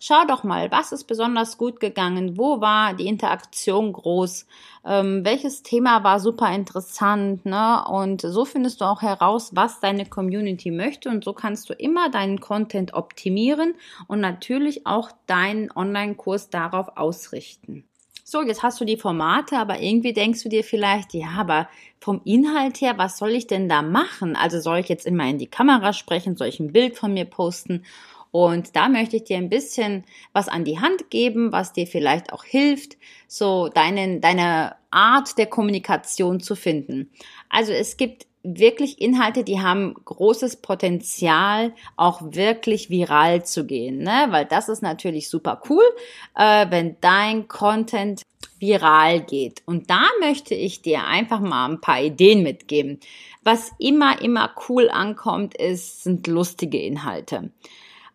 Schau 0.00 0.24
doch 0.26 0.42
mal, 0.42 0.70
was 0.72 0.90
ist 0.90 1.04
besonders 1.04 1.58
gut 1.58 1.78
gegangen, 1.78 2.36
wo 2.36 2.60
war 2.60 2.94
die 2.94 3.06
Interaktion 3.06 3.92
groß, 3.92 4.46
ähm, 4.84 5.24
welches 5.24 5.62
Thema 5.62 6.02
war 6.02 6.18
super 6.18 6.52
interessant, 6.52 7.44
ne? 7.46 7.84
Und 7.86 8.22
so 8.22 8.44
findest 8.44 8.80
du 8.80 8.86
auch 8.86 9.02
heraus, 9.02 9.50
was 9.54 9.78
deine 9.78 10.06
Community 10.06 10.70
möchte 10.72 11.08
und 11.08 11.22
so 11.22 11.34
kannst 11.34 11.68
du 11.70 11.74
immer 11.74 12.10
deinen 12.10 12.40
Content 12.40 12.94
optimieren 12.94 13.74
und 14.08 14.20
natürlich 14.20 14.86
auch 14.86 15.10
deinen 15.26 15.70
Online-Kurs 15.70 16.50
darauf 16.50 16.96
ausrichten 16.96 17.89
so, 18.30 18.42
jetzt 18.42 18.62
hast 18.62 18.80
du 18.80 18.84
die 18.84 18.96
Formate, 18.96 19.58
aber 19.58 19.80
irgendwie 19.80 20.12
denkst 20.12 20.44
du 20.44 20.48
dir 20.48 20.62
vielleicht, 20.62 21.14
ja, 21.14 21.30
aber 21.36 21.68
vom 21.98 22.20
Inhalt 22.24 22.80
her, 22.80 22.96
was 22.96 23.18
soll 23.18 23.30
ich 23.30 23.48
denn 23.48 23.68
da 23.68 23.82
machen? 23.82 24.36
Also 24.36 24.60
soll 24.60 24.78
ich 24.78 24.88
jetzt 24.88 25.04
immer 25.04 25.28
in 25.28 25.38
die 25.38 25.48
Kamera 25.48 25.92
sprechen, 25.92 26.36
soll 26.36 26.46
ich 26.46 26.60
ein 26.60 26.72
Bild 26.72 26.96
von 26.96 27.12
mir 27.12 27.24
posten? 27.24 27.84
Und 28.30 28.76
da 28.76 28.88
möchte 28.88 29.16
ich 29.16 29.24
dir 29.24 29.36
ein 29.36 29.50
bisschen 29.50 30.04
was 30.32 30.46
an 30.46 30.64
die 30.64 30.78
Hand 30.78 31.10
geben, 31.10 31.50
was 31.50 31.72
dir 31.72 31.88
vielleicht 31.88 32.32
auch 32.32 32.44
hilft, 32.44 32.96
so 33.26 33.68
deinen, 33.68 34.20
deine 34.20 34.76
Art 34.92 35.36
der 35.36 35.46
Kommunikation 35.46 36.38
zu 36.38 36.54
finden. 36.54 37.10
Also 37.48 37.72
es 37.72 37.96
gibt 37.96 38.28
wirklich 38.42 39.00
Inhalte, 39.00 39.44
die 39.44 39.60
haben 39.60 39.94
großes 40.04 40.56
Potenzial, 40.56 41.72
auch 41.96 42.20
wirklich 42.22 42.88
viral 42.88 43.44
zu 43.44 43.66
gehen, 43.66 43.98
ne? 43.98 44.26
Weil 44.30 44.46
das 44.46 44.68
ist 44.68 44.82
natürlich 44.82 45.28
super 45.28 45.62
cool, 45.68 45.84
äh, 46.36 46.66
wenn 46.70 46.96
dein 47.00 47.48
Content 47.48 48.22
viral 48.58 49.20
geht. 49.20 49.62
Und 49.66 49.90
da 49.90 50.02
möchte 50.20 50.54
ich 50.54 50.82
dir 50.82 51.04
einfach 51.04 51.40
mal 51.40 51.66
ein 51.66 51.80
paar 51.80 52.00
Ideen 52.00 52.42
mitgeben. 52.42 53.00
Was 53.42 53.72
immer, 53.78 54.20
immer 54.22 54.54
cool 54.68 54.90
ankommt, 54.90 55.56
ist, 55.56 56.04
sind 56.04 56.26
lustige 56.26 56.78
Inhalte 56.78 57.50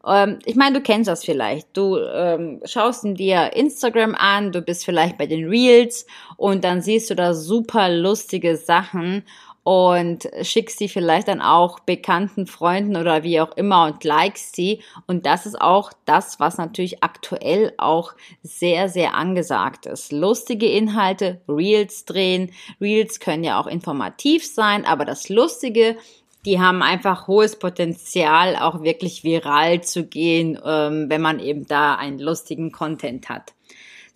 ähm, 0.08 0.38
ich 0.46 0.56
meine, 0.56 0.78
du 0.78 0.84
kennst 0.84 1.08
das 1.08 1.26
vielleicht. 1.26 1.76
Du 1.76 1.98
ähm, 1.98 2.62
schaust 2.64 3.04
dir 3.04 3.54
Instagram 3.56 4.14
an, 4.14 4.52
du 4.52 4.62
bist 4.62 4.86
vielleicht 4.86 5.18
bei 5.18 5.26
den 5.26 5.50
Reels 5.50 6.06
und 6.38 6.64
dann 6.64 6.82
siehst 6.82 7.10
du 7.10 7.16
da 7.16 7.34
super 7.34 7.90
lustige 7.90 8.56
Sachen 8.56 9.24
und 9.66 10.30
schickst 10.44 10.78
sie 10.78 10.88
vielleicht 10.88 11.28
dann 11.28 11.42
auch 11.42 11.80
bekannten 11.80 12.46
Freunden 12.46 12.98
oder 12.98 13.24
wie 13.24 13.42
auch 13.42 13.58
immer 13.58 13.86
und 13.86 14.04
likest 14.04 14.56
sie. 14.56 14.82
Und 15.08 15.26
das 15.26 15.48
ist 15.48 15.60
auch 15.60 15.92
das, 16.06 16.40
was 16.40 16.60
natürlich 16.60 17.02
aktuell 17.02 17.74
auch 17.80 18.14
sehr, 18.44 18.90
sehr 18.90 19.16
angesagt 19.16 19.88
ist. 19.88 20.12
Lustige 20.12 20.68
Inhalte, 20.68 21.42
Reels 21.50 22.06
drehen. 22.06 22.52
Reels 22.80 23.20
können 23.20 23.44
ja 23.44 23.60
auch 23.60 23.66
informativ 23.66 24.46
sein, 24.46 24.86
aber 24.86 25.04
das 25.04 25.30
Lustige, 25.30 25.98
die 26.46 26.60
haben 26.60 26.84
einfach 26.84 27.28
hohes 27.28 27.58
Potenzial, 27.58 28.58
auch 28.58 28.84
wirklich 28.84 29.24
viral 29.24 29.82
zu 29.82 30.06
gehen, 30.06 30.60
ähm, 30.64 31.10
wenn 31.10 31.22
man 31.22 31.40
eben 31.40 31.66
da 31.66 31.96
einen 31.96 32.20
lustigen 32.20 32.72
Content 32.72 33.30
hat. 33.30 33.56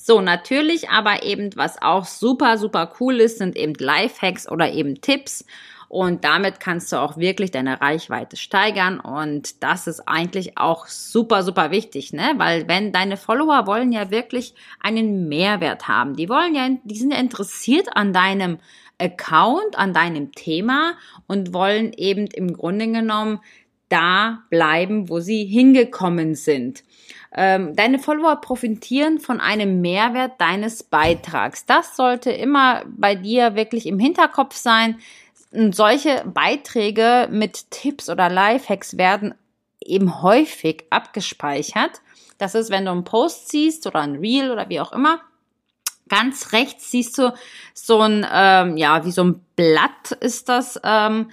So, 0.02 0.22
natürlich 0.22 0.90
aber 0.90 1.24
eben, 1.24 1.50
was 1.58 1.82
auch 1.82 2.06
super, 2.06 2.58
super 2.58 2.94
cool 3.00 3.20
ist, 3.20 3.38
sind 3.38 3.58
eben 3.58 3.74
Lifehacks 3.74 4.50
oder 4.50 4.72
eben 4.72 5.02
Tipps. 5.02 5.46
Und 5.90 6.24
damit 6.24 6.62
kannst 6.62 6.92
du 6.94 6.98
auch 6.98 7.18
wirklich 7.18 7.52
deine 7.52 7.82
Reichweite 7.82 8.38
steigern. 8.38 9.02
Und 9.02 9.62
das 9.62 9.88
ist 9.88 10.08
eigentlich 10.08 10.58
auch 10.58 10.88
super, 10.88 11.44
super 11.44 11.70
wichtig, 11.72 12.14
ne? 12.14 12.34
Weil 12.38 12.70
wenn 12.70 12.94
deine 12.94 13.18
Follower 13.18 13.68
wollen 13.68 13.92
ja 13.92 14.10
wirklich 14.10 14.54
einen 14.80 15.28
Mehrwert 15.28 15.90
haben. 15.90 16.16
Die 16.16 16.30
wollen 16.30 16.56
ja, 16.56 16.70
die 16.84 16.98
sind 16.98 17.12
interessiert 17.12 17.90
an 17.94 18.14
deinem 18.14 18.60
Account, 19.00 19.78
an 19.78 19.94
deinem 19.94 20.32
Thema 20.32 20.94
und 21.28 21.54
wollen 21.54 21.92
eben 21.94 22.28
im 22.28 22.54
Grunde 22.54 22.88
genommen 22.88 23.40
da 23.90 24.44
bleiben, 24.50 25.10
wo 25.10 25.20
sie 25.20 25.44
hingekommen 25.46 26.36
sind. 26.36 26.84
Ähm, 27.34 27.76
deine 27.76 28.00
Follower 28.00 28.38
profitieren 28.42 29.20
von 29.20 29.40
einem 29.40 29.82
Mehrwert 29.82 30.40
deines 30.40 30.84
Beitrags. 30.84 31.66
Das 31.66 31.96
sollte 31.96 32.32
immer 32.32 32.84
bei 32.88 33.16
dir 33.16 33.56
wirklich 33.56 33.86
im 33.86 34.00
Hinterkopf 34.00 34.56
sein. 34.56 35.00
Und 35.52 35.76
solche 35.76 36.24
Beiträge 36.26 37.28
mit 37.32 37.72
Tipps 37.72 38.10
oder 38.10 38.30
Lifehacks 38.30 38.98
werden 38.98 39.34
eben 39.82 40.22
häufig 40.22 40.86
abgespeichert. 40.90 42.02
Das 42.38 42.56
ist, 42.56 42.70
wenn 42.70 42.86
du 42.86 42.92
einen 42.92 43.04
Post 43.04 43.50
siehst 43.50 43.88
oder 43.88 44.00
ein 44.00 44.16
Reel 44.16 44.52
oder 44.52 44.70
wie 44.70 44.80
auch 44.80 44.92
immer. 44.92 45.22
Ganz 46.08 46.54
rechts 46.54 46.90
siehst 46.90 47.18
du 47.18 47.34
so 47.74 48.02
ein, 48.02 48.26
ähm, 48.32 48.78
ja, 48.78 49.06
wie 49.06 49.12
so 49.12 49.24
ein 49.24 49.46
Blatt 49.56 50.12
ist 50.20 50.50
das. 50.50 50.80
Ähm, 50.84 51.30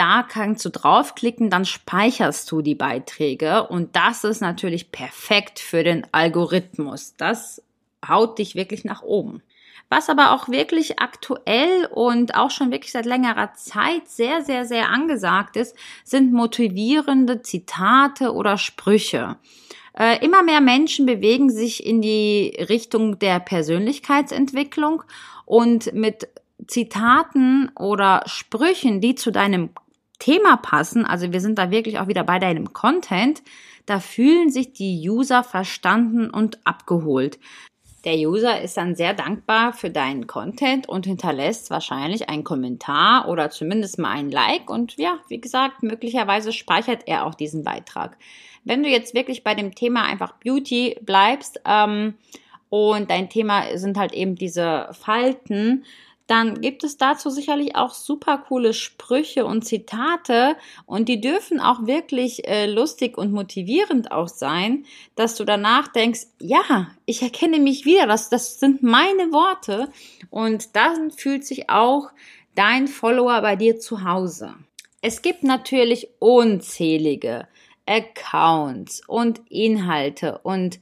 da 0.00 0.22
kannst 0.22 0.64
du 0.64 0.70
draufklicken, 0.70 1.50
dann 1.50 1.66
speicherst 1.66 2.50
du 2.50 2.62
die 2.62 2.74
Beiträge 2.74 3.66
und 3.66 3.96
das 3.96 4.24
ist 4.24 4.40
natürlich 4.40 4.92
perfekt 4.92 5.58
für 5.58 5.84
den 5.84 6.06
Algorithmus. 6.10 7.16
Das 7.18 7.62
haut 8.08 8.38
dich 8.38 8.54
wirklich 8.54 8.86
nach 8.86 9.02
oben. 9.02 9.42
Was 9.90 10.08
aber 10.08 10.32
auch 10.32 10.48
wirklich 10.48 11.00
aktuell 11.00 11.86
und 11.92 12.34
auch 12.34 12.50
schon 12.50 12.70
wirklich 12.70 12.92
seit 12.92 13.04
längerer 13.04 13.52
Zeit 13.52 14.08
sehr, 14.08 14.40
sehr, 14.40 14.64
sehr 14.64 14.88
angesagt 14.88 15.56
ist, 15.56 15.76
sind 16.02 16.32
motivierende 16.32 17.42
Zitate 17.42 18.32
oder 18.32 18.56
Sprüche. 18.56 19.36
Äh, 19.92 20.24
immer 20.24 20.42
mehr 20.42 20.62
Menschen 20.62 21.04
bewegen 21.04 21.50
sich 21.50 21.84
in 21.84 22.00
die 22.00 22.56
Richtung 22.70 23.18
der 23.18 23.38
Persönlichkeitsentwicklung 23.38 25.02
und 25.44 25.92
mit 25.92 26.26
Zitaten 26.68 27.70
oder 27.78 28.22
Sprüchen, 28.24 29.02
die 29.02 29.14
zu 29.14 29.30
deinem 29.30 29.70
Thema 30.20 30.56
passen, 30.58 31.04
also 31.04 31.32
wir 31.32 31.40
sind 31.40 31.58
da 31.58 31.72
wirklich 31.72 31.98
auch 31.98 32.06
wieder 32.06 32.22
bei 32.22 32.38
deinem 32.38 32.72
Content, 32.72 33.42
da 33.86 33.98
fühlen 33.98 34.50
sich 34.50 34.72
die 34.72 35.10
User 35.10 35.42
verstanden 35.42 36.30
und 36.30 36.64
abgeholt. 36.64 37.40
Der 38.04 38.14
User 38.14 38.60
ist 38.60 38.76
dann 38.76 38.94
sehr 38.94 39.12
dankbar 39.12 39.72
für 39.74 39.90
deinen 39.90 40.26
Content 40.26 40.88
und 40.88 41.04
hinterlässt 41.04 41.70
wahrscheinlich 41.70 42.30
einen 42.30 42.44
Kommentar 42.44 43.28
oder 43.28 43.50
zumindest 43.50 43.98
mal 43.98 44.12
ein 44.12 44.30
Like 44.30 44.70
und 44.70 44.96
ja, 44.96 45.18
wie 45.28 45.40
gesagt, 45.40 45.82
möglicherweise 45.82 46.52
speichert 46.52 47.02
er 47.06 47.26
auch 47.26 47.34
diesen 47.34 47.62
Beitrag. 47.62 48.16
Wenn 48.64 48.82
du 48.82 48.88
jetzt 48.88 49.14
wirklich 49.14 49.44
bei 49.44 49.54
dem 49.54 49.74
Thema 49.74 50.04
einfach 50.04 50.32
Beauty 50.42 50.98
bleibst 51.02 51.60
ähm, 51.66 52.14
und 52.70 53.10
dein 53.10 53.28
Thema 53.28 53.76
sind 53.76 53.98
halt 53.98 54.12
eben 54.12 54.34
diese 54.34 54.88
Falten, 54.92 55.84
dann 56.30 56.60
gibt 56.60 56.84
es 56.84 56.96
dazu 56.96 57.28
sicherlich 57.28 57.74
auch 57.74 57.92
super 57.92 58.38
coole 58.38 58.72
Sprüche 58.72 59.44
und 59.44 59.64
Zitate 59.64 60.54
und 60.86 61.08
die 61.08 61.20
dürfen 61.20 61.58
auch 61.58 61.88
wirklich 61.88 62.46
äh, 62.46 62.66
lustig 62.66 63.18
und 63.18 63.32
motivierend 63.32 64.12
auch 64.12 64.28
sein, 64.28 64.86
dass 65.16 65.34
du 65.34 65.44
danach 65.44 65.88
denkst, 65.88 66.28
ja, 66.38 66.86
ich 67.04 67.22
erkenne 67.22 67.58
mich 67.58 67.84
wieder, 67.84 68.06
das, 68.06 68.28
das 68.28 68.60
sind 68.60 68.80
meine 68.80 69.32
Worte 69.32 69.90
und 70.30 70.76
dann 70.76 71.10
fühlt 71.10 71.44
sich 71.44 71.68
auch 71.68 72.10
dein 72.54 72.86
Follower 72.86 73.40
bei 73.42 73.56
dir 73.56 73.80
zu 73.80 74.04
Hause. 74.04 74.54
Es 75.02 75.22
gibt 75.22 75.42
natürlich 75.42 76.10
unzählige 76.20 77.48
Accounts 77.86 79.02
und 79.08 79.40
Inhalte 79.48 80.38
und 80.44 80.78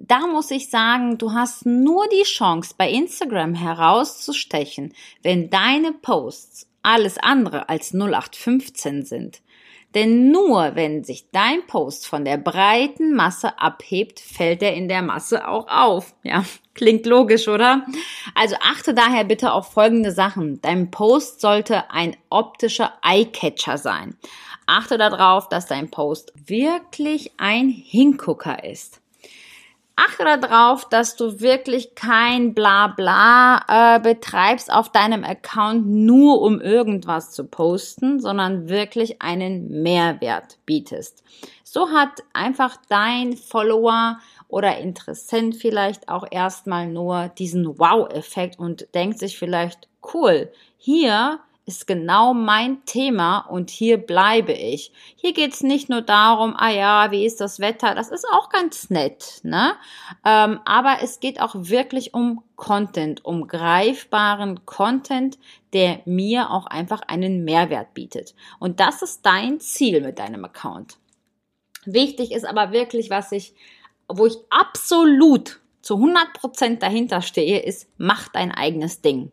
da 0.00 0.26
muss 0.26 0.50
ich 0.50 0.70
sagen, 0.70 1.18
du 1.18 1.32
hast 1.32 1.66
nur 1.66 2.08
die 2.08 2.22
Chance, 2.22 2.74
bei 2.76 2.90
Instagram 2.90 3.54
herauszustechen, 3.54 4.94
wenn 5.22 5.50
deine 5.50 5.92
Posts 5.92 6.68
alles 6.82 7.18
andere 7.18 7.68
als 7.68 7.92
0815 7.92 9.04
sind. 9.04 9.42
Denn 9.94 10.30
nur 10.30 10.74
wenn 10.74 11.04
sich 11.04 11.30
dein 11.32 11.66
Post 11.66 12.06
von 12.06 12.24
der 12.24 12.38
breiten 12.38 13.14
Masse 13.14 13.58
abhebt, 13.58 14.20
fällt 14.20 14.62
er 14.62 14.72
in 14.72 14.88
der 14.88 15.02
Masse 15.02 15.46
auch 15.46 15.66
auf. 15.68 16.14
Ja, 16.22 16.44
klingt 16.74 17.04
logisch, 17.04 17.48
oder? 17.48 17.84
Also 18.34 18.56
achte 18.62 18.94
daher 18.94 19.24
bitte 19.24 19.52
auf 19.52 19.72
folgende 19.72 20.12
Sachen. 20.12 20.62
Dein 20.62 20.90
Post 20.90 21.42
sollte 21.42 21.90
ein 21.90 22.16
optischer 22.30 22.94
Eyecatcher 23.02 23.76
sein. 23.76 24.16
Achte 24.66 24.96
darauf, 24.96 25.48
dass 25.48 25.66
dein 25.66 25.90
Post 25.90 26.32
wirklich 26.36 27.32
ein 27.36 27.68
Hingucker 27.68 28.64
ist 28.64 28.99
achte 29.96 30.24
darauf, 30.24 30.88
dass 30.88 31.16
du 31.16 31.40
wirklich 31.40 31.94
kein 31.94 32.54
Blabla 32.54 33.96
äh, 33.96 34.00
betreibst 34.00 34.72
auf 34.72 34.90
deinem 34.90 35.24
Account 35.24 35.86
nur 35.86 36.40
um 36.40 36.60
irgendwas 36.60 37.32
zu 37.32 37.44
posten, 37.44 38.20
sondern 38.20 38.68
wirklich 38.68 39.20
einen 39.20 39.82
Mehrwert 39.82 40.58
bietest. 40.66 41.22
So 41.64 41.90
hat 41.90 42.22
einfach 42.32 42.76
dein 42.88 43.36
Follower 43.36 44.18
oder 44.48 44.78
Interessent 44.78 45.56
vielleicht 45.56 46.08
auch 46.08 46.26
erstmal 46.30 46.88
nur 46.88 47.28
diesen 47.28 47.78
Wow-Effekt 47.78 48.58
und 48.58 48.88
denkt 48.94 49.18
sich 49.18 49.38
vielleicht, 49.38 49.88
cool, 50.14 50.50
hier 50.76 51.40
ist 51.66 51.86
genau 51.86 52.34
mein 52.34 52.84
Thema 52.84 53.38
und 53.38 53.70
hier 53.70 53.98
bleibe 53.98 54.52
ich. 54.52 54.92
Hier 55.16 55.32
geht's 55.32 55.62
nicht 55.62 55.88
nur 55.88 56.02
darum, 56.02 56.54
ah 56.56 56.70
ja, 56.70 57.10
wie 57.10 57.24
ist 57.24 57.40
das 57.40 57.60
Wetter, 57.60 57.94
das 57.94 58.10
ist 58.10 58.26
auch 58.32 58.48
ganz 58.48 58.90
nett, 58.90 59.40
ne? 59.42 59.74
Ähm, 60.24 60.60
aber 60.64 60.98
es 61.02 61.20
geht 61.20 61.40
auch 61.40 61.54
wirklich 61.54 62.14
um 62.14 62.42
Content, 62.56 63.24
um 63.24 63.46
greifbaren 63.46 64.66
Content, 64.66 65.38
der 65.72 66.00
mir 66.04 66.50
auch 66.50 66.66
einfach 66.66 67.02
einen 67.06 67.44
Mehrwert 67.44 67.94
bietet. 67.94 68.34
Und 68.58 68.80
das 68.80 69.02
ist 69.02 69.24
dein 69.24 69.60
Ziel 69.60 70.00
mit 70.00 70.18
deinem 70.18 70.44
Account. 70.44 70.98
Wichtig 71.84 72.32
ist 72.32 72.44
aber 72.44 72.72
wirklich, 72.72 73.10
was 73.10 73.32
ich, 73.32 73.54
wo 74.08 74.26
ich 74.26 74.36
absolut 74.50 75.60
zu 75.80 75.94
100% 75.94 76.78
dahinter 76.78 77.22
stehe, 77.22 77.60
ist, 77.60 77.88
mach 77.96 78.28
dein 78.28 78.52
eigenes 78.52 79.00
Ding. 79.00 79.32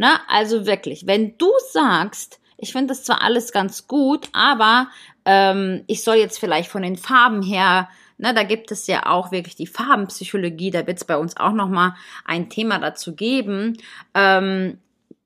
Ne? 0.00 0.18
Also 0.28 0.64
wirklich, 0.64 1.06
wenn 1.06 1.36
du 1.36 1.50
sagst, 1.72 2.40
ich 2.56 2.72
finde 2.72 2.88
das 2.88 3.04
zwar 3.04 3.20
alles 3.20 3.52
ganz 3.52 3.86
gut, 3.86 4.30
aber 4.32 4.88
ähm, 5.26 5.84
ich 5.88 6.02
soll 6.02 6.14
jetzt 6.14 6.38
vielleicht 6.38 6.70
von 6.70 6.80
den 6.80 6.96
Farben 6.96 7.42
her 7.42 7.88
Ne, 8.22 8.34
da 8.34 8.42
gibt 8.42 8.70
es 8.70 8.86
ja 8.86 9.06
auch 9.06 9.32
wirklich 9.32 9.56
die 9.56 9.66
Farbenpsychologie, 9.66 10.70
da 10.70 10.86
wird 10.86 10.98
es 10.98 11.06
bei 11.06 11.16
uns 11.16 11.38
auch 11.38 11.52
nochmal 11.52 11.94
ein 12.26 12.50
Thema 12.50 12.78
dazu 12.78 13.14
geben. 13.14 13.78
Ähm, 14.12 14.76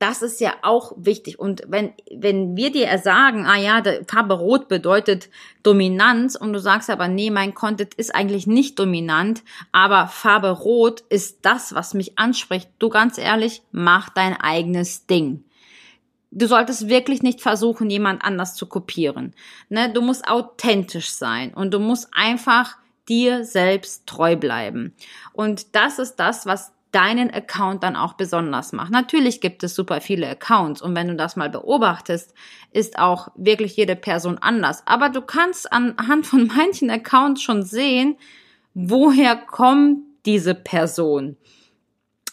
das 0.05 0.21
ist 0.21 0.39
ja 0.39 0.53
auch 0.61 0.93
wichtig. 0.97 1.39
Und 1.39 1.63
wenn, 1.67 1.91
wenn 2.15 2.55
wir 2.55 2.71
dir 2.71 2.95
sagen, 2.99 3.47
ah 3.47 3.57
ja, 3.57 3.81
die 3.81 4.01
Farbe 4.07 4.35
Rot 4.35 4.67
bedeutet 4.67 5.29
Dominanz 5.63 6.35
und 6.35 6.53
du 6.53 6.59
sagst 6.59 6.91
aber, 6.91 7.07
nee, 7.07 7.31
mein 7.31 7.55
Content 7.55 7.95
ist 7.95 8.13
eigentlich 8.13 8.45
nicht 8.45 8.77
dominant, 8.77 9.41
aber 9.71 10.05
Farbe 10.05 10.51
Rot 10.51 11.01
ist 11.09 11.39
das, 11.41 11.73
was 11.73 11.95
mich 11.95 12.19
anspricht. 12.19 12.69
Du 12.77 12.89
ganz 12.89 13.17
ehrlich, 13.17 13.63
mach 13.71 14.09
dein 14.09 14.39
eigenes 14.39 15.07
Ding. 15.07 15.43
Du 16.29 16.47
solltest 16.47 16.87
wirklich 16.87 17.23
nicht 17.23 17.41
versuchen, 17.41 17.89
jemand 17.89 18.23
anders 18.23 18.53
zu 18.53 18.67
kopieren. 18.67 19.33
Ne? 19.69 19.91
Du 19.91 20.01
musst 20.01 20.27
authentisch 20.27 21.09
sein 21.09 21.51
und 21.51 21.73
du 21.73 21.79
musst 21.79 22.09
einfach 22.11 22.77
dir 23.09 23.43
selbst 23.43 24.05
treu 24.05 24.35
bleiben. 24.35 24.93
Und 25.33 25.75
das 25.75 25.97
ist 25.97 26.17
das, 26.17 26.45
was 26.45 26.74
deinen 26.95 27.29
Account 27.29 27.83
dann 27.83 27.97
auch 27.97 28.13
besonders 28.13 28.71
macht. 28.71 28.89
Natürlich 28.89 29.41
gibt 29.41 29.63
es 29.63 29.75
super 29.75 29.99
viele 29.99 30.29
Accounts 30.29 30.81
und 30.81 30.95
wenn 30.95 31.09
du 31.09 31.15
das 31.15 31.35
mal 31.35 31.49
beobachtest, 31.49 32.33
ist 32.71 32.97
auch 32.97 33.27
wirklich 33.35 33.75
jede 33.75 33.97
Person 33.97 34.37
anders. 34.37 34.81
Aber 34.85 35.09
du 35.09 35.21
kannst 35.21 35.73
anhand 35.73 36.25
von 36.25 36.47
manchen 36.55 36.89
Accounts 36.89 37.41
schon 37.41 37.63
sehen, 37.63 38.15
woher 38.73 39.35
kommt 39.35 40.03
diese 40.25 40.55
Person. 40.55 41.35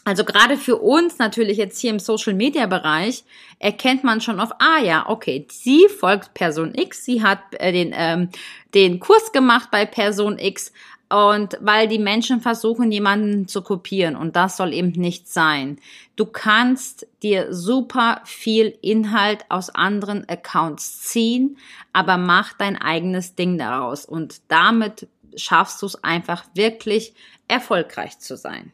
Also 0.05 0.25
gerade 0.25 0.57
für 0.57 0.77
uns 0.77 1.19
natürlich 1.19 1.59
jetzt 1.59 1.81
hier 1.81 1.91
im 1.91 1.99
Social 1.99 2.35
Media 2.35 2.67
Bereich 2.67 3.25
erkennt 3.59 4.05
man 4.05 4.21
schon 4.21 4.41
auf, 4.41 4.51
ah 4.61 4.79
ja, 4.83 5.09
okay, 5.09 5.47
sie 5.51 5.89
folgt 5.89 6.35
Person 6.35 6.73
X, 6.75 7.05
sie 7.05 7.23
hat 7.23 7.41
äh, 7.53 7.73
den, 7.73 7.93
ähm, 7.97 8.29
den 8.75 9.01
Kurs 9.01 9.33
gemacht 9.33 9.71
bei 9.71 9.87
Person 9.87 10.39
X, 10.39 10.73
und 11.13 11.59
weil 11.61 11.89
die 11.89 11.99
Menschen 11.99 12.41
versuchen, 12.41 12.91
jemanden 12.91 13.47
zu 13.47 13.61
kopieren 13.61 14.17
und 14.17 14.35
das 14.35 14.57
soll 14.57 14.73
eben 14.73 14.93
nicht 14.93 15.29
sein. 15.29 15.79
Du 16.17 16.25
kannst 16.25 17.07
dir 17.23 17.53
super 17.53 18.23
viel 18.25 18.79
Inhalt 18.81 19.45
aus 19.51 19.69
anderen 19.69 20.27
Accounts 20.27 21.03
ziehen, 21.03 21.59
aber 21.93 22.17
mach 22.17 22.55
dein 22.55 22.81
eigenes 22.81 23.35
Ding 23.35 23.59
daraus 23.59 24.07
und 24.07 24.41
damit 24.49 25.07
schaffst 25.37 25.83
du 25.83 25.87
es 25.87 26.03
einfach 26.03 26.45
wirklich 26.55 27.15
erfolgreich 27.47 28.19
zu 28.19 28.39
sein. 28.39 28.73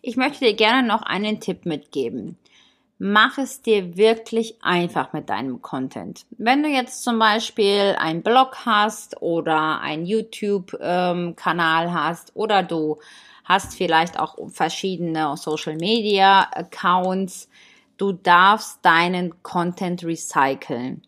Ich 0.00 0.16
möchte 0.16 0.46
dir 0.46 0.54
gerne 0.54 0.86
noch 0.86 1.02
einen 1.02 1.40
Tipp 1.40 1.66
mitgeben 1.66 2.38
mach 2.98 3.38
es 3.38 3.60
dir 3.62 3.96
wirklich 3.96 4.62
einfach 4.62 5.12
mit 5.12 5.28
deinem 5.28 5.60
Content. 5.60 6.24
Wenn 6.38 6.62
du 6.62 6.68
jetzt 6.68 7.02
zum 7.02 7.18
Beispiel 7.18 7.94
einen 7.98 8.22
Blog 8.22 8.64
hast 8.64 9.20
oder 9.20 9.80
einen 9.80 10.06
YouTube-Kanal 10.06 11.86
ähm, 11.86 11.94
hast 11.94 12.34
oder 12.34 12.62
du 12.62 12.98
hast 13.44 13.74
vielleicht 13.74 14.18
auch 14.18 14.36
verschiedene 14.48 15.36
Social 15.36 15.76
Media 15.76 16.48
Accounts, 16.52 17.48
du 17.96 18.12
darfst 18.12 18.84
deinen 18.84 19.42
Content 19.42 20.02
recyceln. 20.04 21.02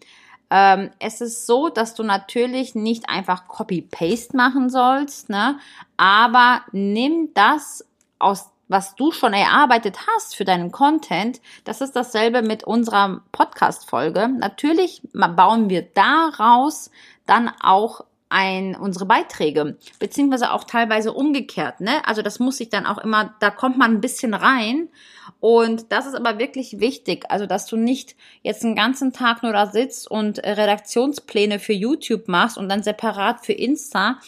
Ähm, 0.50 0.90
es 0.98 1.20
ist 1.20 1.46
so, 1.46 1.68
dass 1.68 1.94
du 1.94 2.02
natürlich 2.02 2.74
nicht 2.74 3.08
einfach 3.08 3.48
Copy-Paste 3.48 4.36
machen 4.36 4.70
sollst, 4.70 5.28
ne? 5.28 5.58
aber 5.96 6.62
nimm 6.72 7.30
das 7.34 7.84
aus 8.18 8.50
was 8.68 8.94
du 8.94 9.10
schon 9.10 9.32
erarbeitet 9.32 9.96
hast 10.06 10.36
für 10.36 10.44
deinen 10.44 10.70
Content, 10.70 11.40
das 11.64 11.80
ist 11.80 11.96
dasselbe 11.96 12.42
mit 12.42 12.64
unserer 12.64 13.22
Podcast-Folge. 13.32 14.28
Natürlich 14.28 15.02
bauen 15.12 15.68
wir 15.68 15.82
daraus 15.82 16.90
dann 17.26 17.50
auch 17.60 18.04
ein, 18.30 18.76
unsere 18.76 19.06
Beiträge, 19.06 19.78
beziehungsweise 19.98 20.52
auch 20.52 20.64
teilweise 20.64 21.12
umgekehrt, 21.12 21.80
ne? 21.80 22.06
Also 22.06 22.20
das 22.22 22.38
muss 22.38 22.58
sich 22.58 22.68
dann 22.68 22.84
auch 22.84 22.98
immer, 22.98 23.34
da 23.40 23.50
kommt 23.50 23.78
man 23.78 23.92
ein 23.92 24.00
bisschen 24.00 24.34
rein. 24.34 24.88
Und 25.40 25.92
das 25.92 26.06
ist 26.06 26.14
aber 26.14 26.38
wirklich 26.38 26.80
wichtig, 26.80 27.24
also 27.30 27.46
dass 27.46 27.66
du 27.66 27.76
nicht 27.76 28.16
jetzt 28.42 28.64
einen 28.64 28.74
ganzen 28.74 29.12
Tag 29.12 29.42
nur 29.42 29.52
da 29.52 29.66
sitzt 29.66 30.10
und 30.10 30.38
Redaktionspläne 30.40 31.58
für 31.58 31.72
YouTube 31.72 32.28
machst 32.28 32.58
und 32.58 32.68
dann 32.68 32.82
separat 32.82 33.44
für 33.46 33.52
Insta, 33.52 34.18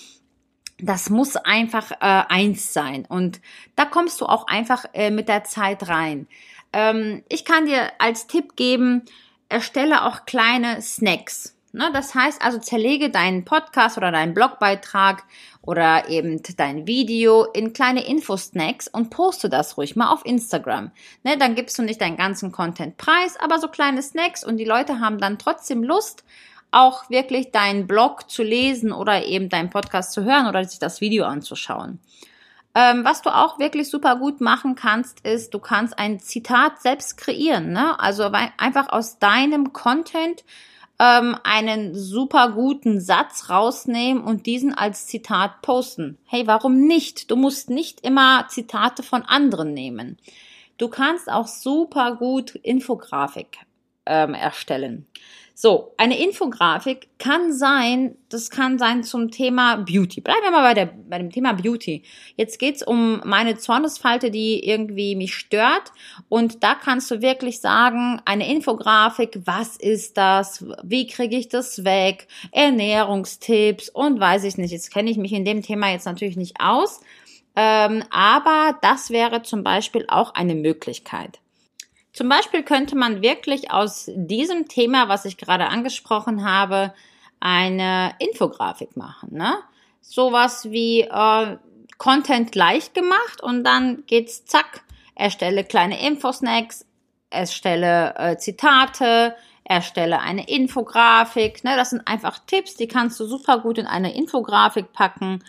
das 0.82 1.10
muss 1.10 1.36
einfach 1.36 1.90
äh, 1.92 1.96
eins 2.00 2.72
sein. 2.72 3.06
Und 3.08 3.40
da 3.76 3.84
kommst 3.84 4.20
du 4.20 4.26
auch 4.26 4.46
einfach 4.46 4.84
äh, 4.92 5.10
mit 5.10 5.28
der 5.28 5.44
Zeit 5.44 5.88
rein. 5.88 6.26
Ähm, 6.72 7.22
ich 7.28 7.44
kann 7.44 7.66
dir 7.66 7.90
als 7.98 8.26
Tipp 8.26 8.56
geben, 8.56 9.02
erstelle 9.48 10.04
auch 10.04 10.24
kleine 10.26 10.80
Snacks. 10.82 11.56
Ne? 11.72 11.90
Das 11.92 12.14
heißt 12.14 12.42
also, 12.42 12.58
zerlege 12.58 13.10
deinen 13.10 13.44
Podcast 13.44 13.96
oder 13.96 14.10
deinen 14.10 14.34
Blogbeitrag 14.34 15.24
oder 15.62 16.08
eben 16.08 16.42
dein 16.56 16.86
Video 16.86 17.44
in 17.44 17.72
kleine 17.72 18.06
Infosnacks 18.06 18.88
und 18.88 19.10
poste 19.10 19.48
das 19.48 19.76
ruhig 19.76 19.94
mal 19.94 20.10
auf 20.10 20.24
Instagram. 20.24 20.90
Ne? 21.22 21.36
Dann 21.38 21.54
gibst 21.54 21.78
du 21.78 21.82
nicht 21.82 22.00
deinen 22.00 22.16
ganzen 22.16 22.50
Content 22.50 22.96
preis, 22.96 23.36
aber 23.38 23.58
so 23.58 23.68
kleine 23.68 24.02
Snacks 24.02 24.44
und 24.44 24.56
die 24.56 24.64
Leute 24.64 25.00
haben 25.00 25.18
dann 25.18 25.38
trotzdem 25.38 25.84
Lust, 25.84 26.24
auch 26.72 27.10
wirklich 27.10 27.50
deinen 27.50 27.86
Blog 27.86 28.30
zu 28.30 28.42
lesen 28.42 28.92
oder 28.92 29.24
eben 29.24 29.48
deinen 29.48 29.70
Podcast 29.70 30.12
zu 30.12 30.24
hören 30.24 30.46
oder 30.46 30.64
sich 30.64 30.78
das 30.78 31.00
Video 31.00 31.24
anzuschauen. 31.24 32.00
Ähm, 32.74 33.04
was 33.04 33.22
du 33.22 33.30
auch 33.30 33.58
wirklich 33.58 33.90
super 33.90 34.16
gut 34.16 34.40
machen 34.40 34.76
kannst, 34.76 35.26
ist, 35.26 35.52
du 35.54 35.58
kannst 35.58 35.98
ein 35.98 36.20
Zitat 36.20 36.80
selbst 36.80 37.16
kreieren. 37.16 37.72
Ne? 37.72 37.98
Also 37.98 38.30
einfach 38.58 38.90
aus 38.90 39.18
deinem 39.18 39.72
Content 39.72 40.44
ähm, 41.00 41.36
einen 41.42 41.96
super 41.96 42.50
guten 42.50 43.00
Satz 43.00 43.50
rausnehmen 43.50 44.22
und 44.22 44.46
diesen 44.46 44.72
als 44.72 45.06
Zitat 45.06 45.62
posten. 45.62 46.18
Hey, 46.26 46.46
warum 46.46 46.86
nicht? 46.86 47.30
Du 47.30 47.36
musst 47.36 47.70
nicht 47.70 48.02
immer 48.02 48.46
Zitate 48.48 49.02
von 49.02 49.22
anderen 49.22 49.72
nehmen. 49.74 50.18
Du 50.78 50.88
kannst 50.88 51.30
auch 51.30 51.48
super 51.48 52.16
gut 52.16 52.54
Infografik 52.54 53.58
ähm, 54.06 54.34
erstellen. 54.34 55.06
So, 55.62 55.92
eine 55.98 56.18
Infografik 56.18 57.10
kann 57.18 57.52
sein, 57.52 58.16
das 58.30 58.48
kann 58.48 58.78
sein 58.78 59.02
zum 59.02 59.30
Thema 59.30 59.76
Beauty. 59.76 60.22
Bleiben 60.22 60.40
wir 60.42 60.52
mal 60.52 60.62
bei, 60.62 60.72
der, 60.72 60.86
bei 60.86 61.18
dem 61.18 61.30
Thema 61.30 61.52
Beauty. 61.52 62.02
Jetzt 62.34 62.58
geht's 62.58 62.82
um 62.82 63.20
meine 63.26 63.58
Zornesfalte, 63.58 64.30
die 64.30 64.66
irgendwie 64.66 65.16
mich 65.16 65.34
stört. 65.34 65.92
Und 66.30 66.62
da 66.64 66.74
kannst 66.74 67.10
du 67.10 67.20
wirklich 67.20 67.60
sagen, 67.60 68.22
eine 68.24 68.50
Infografik, 68.50 69.42
was 69.44 69.76
ist 69.76 70.16
das? 70.16 70.64
Wie 70.82 71.06
kriege 71.06 71.36
ich 71.36 71.50
das 71.50 71.84
weg? 71.84 72.26
Ernährungstipps 72.52 73.90
und 73.90 74.18
weiß 74.18 74.44
ich 74.44 74.56
nicht. 74.56 74.70
Jetzt 74.70 74.90
kenne 74.90 75.10
ich 75.10 75.18
mich 75.18 75.34
in 75.34 75.44
dem 75.44 75.60
Thema 75.60 75.90
jetzt 75.90 76.06
natürlich 76.06 76.38
nicht 76.38 76.56
aus. 76.58 77.02
Ähm, 77.54 78.02
aber 78.08 78.78
das 78.80 79.10
wäre 79.10 79.42
zum 79.42 79.62
Beispiel 79.62 80.06
auch 80.08 80.32
eine 80.32 80.54
Möglichkeit. 80.54 81.38
Zum 82.12 82.28
Beispiel 82.28 82.62
könnte 82.62 82.96
man 82.96 83.22
wirklich 83.22 83.70
aus 83.70 84.10
diesem 84.14 84.68
Thema, 84.68 85.08
was 85.08 85.24
ich 85.24 85.36
gerade 85.36 85.68
angesprochen 85.68 86.44
habe, 86.44 86.92
eine 87.38 88.14
Infografik 88.18 88.96
machen. 88.96 89.30
Ne? 89.32 89.54
Sowas 90.00 90.70
wie 90.70 91.02
äh, 91.02 91.56
Content 91.98 92.54
leicht 92.54 92.94
gemacht 92.94 93.42
und 93.42 93.64
dann 93.64 94.04
geht's 94.06 94.44
zack, 94.44 94.82
erstelle 95.14 95.64
kleine 95.64 96.04
Infosnacks, 96.04 96.86
erstelle 97.30 98.14
äh, 98.16 98.36
Zitate, 98.38 99.36
erstelle 99.64 100.18
eine 100.20 100.48
Infografik. 100.48 101.62
Ne? 101.62 101.76
Das 101.76 101.90
sind 101.90 102.06
einfach 102.06 102.40
Tipps, 102.46 102.74
die 102.74 102.88
kannst 102.88 103.20
du 103.20 103.26
super 103.26 103.58
gut 103.58 103.78
in 103.78 103.86
eine 103.86 104.14
Infografik 104.14 104.92
packen. 104.92 105.44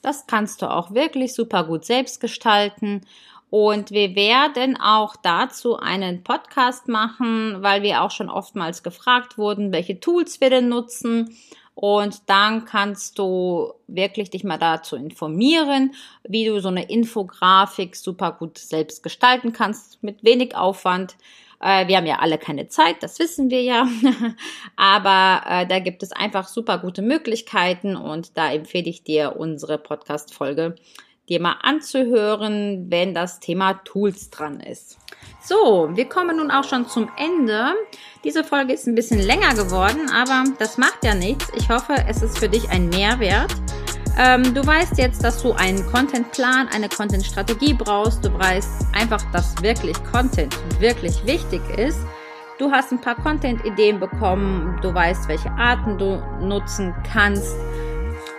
Das 0.00 0.26
kannst 0.26 0.62
du 0.62 0.70
auch 0.70 0.94
wirklich 0.94 1.34
super 1.34 1.64
gut 1.64 1.84
selbst 1.84 2.20
gestalten. 2.20 3.02
Und 3.50 3.90
wir 3.90 4.14
werden 4.14 4.80
auch 4.80 5.16
dazu 5.16 5.76
einen 5.76 6.22
Podcast 6.22 6.86
machen, 6.86 7.62
weil 7.62 7.82
wir 7.82 8.02
auch 8.02 8.12
schon 8.12 8.30
oftmals 8.30 8.84
gefragt 8.84 9.38
wurden, 9.38 9.72
welche 9.72 9.98
Tools 9.98 10.40
wir 10.40 10.50
denn 10.50 10.68
nutzen. 10.68 11.36
Und 11.74 12.28
dann 12.28 12.64
kannst 12.64 13.18
du 13.18 13.72
wirklich 13.88 14.30
dich 14.30 14.44
mal 14.44 14.58
dazu 14.58 14.96
informieren, 14.96 15.94
wie 16.28 16.44
du 16.44 16.60
so 16.60 16.68
eine 16.68 16.88
Infografik 16.88 17.96
super 17.96 18.32
gut 18.32 18.58
selbst 18.58 19.02
gestalten 19.02 19.52
kannst, 19.52 20.02
mit 20.02 20.22
wenig 20.22 20.54
Aufwand. 20.54 21.16
Äh, 21.58 21.88
wir 21.88 21.96
haben 21.96 22.06
ja 22.06 22.18
alle 22.18 22.38
keine 22.38 22.68
Zeit, 22.68 23.02
das 23.02 23.18
wissen 23.18 23.50
wir 23.50 23.62
ja. 23.62 23.88
Aber 24.76 25.42
äh, 25.48 25.66
da 25.66 25.78
gibt 25.78 26.02
es 26.02 26.12
einfach 26.12 26.48
super 26.48 26.78
gute 26.78 27.02
Möglichkeiten 27.02 27.96
und 27.96 28.36
da 28.36 28.52
empfehle 28.52 28.90
ich 28.90 29.02
dir 29.02 29.36
unsere 29.38 29.78
Podcast-Folge 29.78 30.76
dir 31.30 31.40
mal 31.40 31.56
anzuhören, 31.62 32.86
wenn 32.90 33.14
das 33.14 33.38
Thema 33.40 33.74
Tools 33.84 34.30
dran 34.30 34.60
ist. 34.60 34.98
So, 35.42 35.88
wir 35.92 36.06
kommen 36.06 36.36
nun 36.36 36.50
auch 36.50 36.64
schon 36.64 36.88
zum 36.88 37.08
Ende. 37.16 37.72
Diese 38.24 38.44
Folge 38.44 38.72
ist 38.72 38.86
ein 38.86 38.94
bisschen 38.94 39.20
länger 39.20 39.54
geworden, 39.54 40.10
aber 40.12 40.44
das 40.58 40.76
macht 40.76 41.04
ja 41.04 41.14
nichts. 41.14 41.46
Ich 41.56 41.68
hoffe, 41.70 41.94
es 42.08 42.22
ist 42.22 42.38
für 42.38 42.48
dich 42.48 42.68
ein 42.68 42.88
Mehrwert. 42.88 43.54
Ähm, 44.18 44.52
du 44.54 44.66
weißt 44.66 44.98
jetzt, 44.98 45.24
dass 45.24 45.40
du 45.40 45.52
einen 45.52 45.86
Contentplan, 45.86 46.68
eine 46.68 46.88
Content-Strategie 46.88 47.74
brauchst. 47.74 48.24
Du 48.24 48.32
weißt 48.36 48.86
einfach, 48.92 49.22
dass 49.32 49.54
wirklich 49.62 49.96
Content 50.12 50.54
wirklich 50.80 51.24
wichtig 51.24 51.62
ist. 51.78 51.98
Du 52.58 52.70
hast 52.70 52.92
ein 52.92 53.00
paar 53.00 53.14
Content-Ideen 53.14 54.00
bekommen. 54.00 54.78
Du 54.82 54.92
weißt, 54.92 55.28
welche 55.28 55.50
Arten 55.52 55.96
du 55.96 56.16
nutzen 56.44 56.92
kannst 57.10 57.54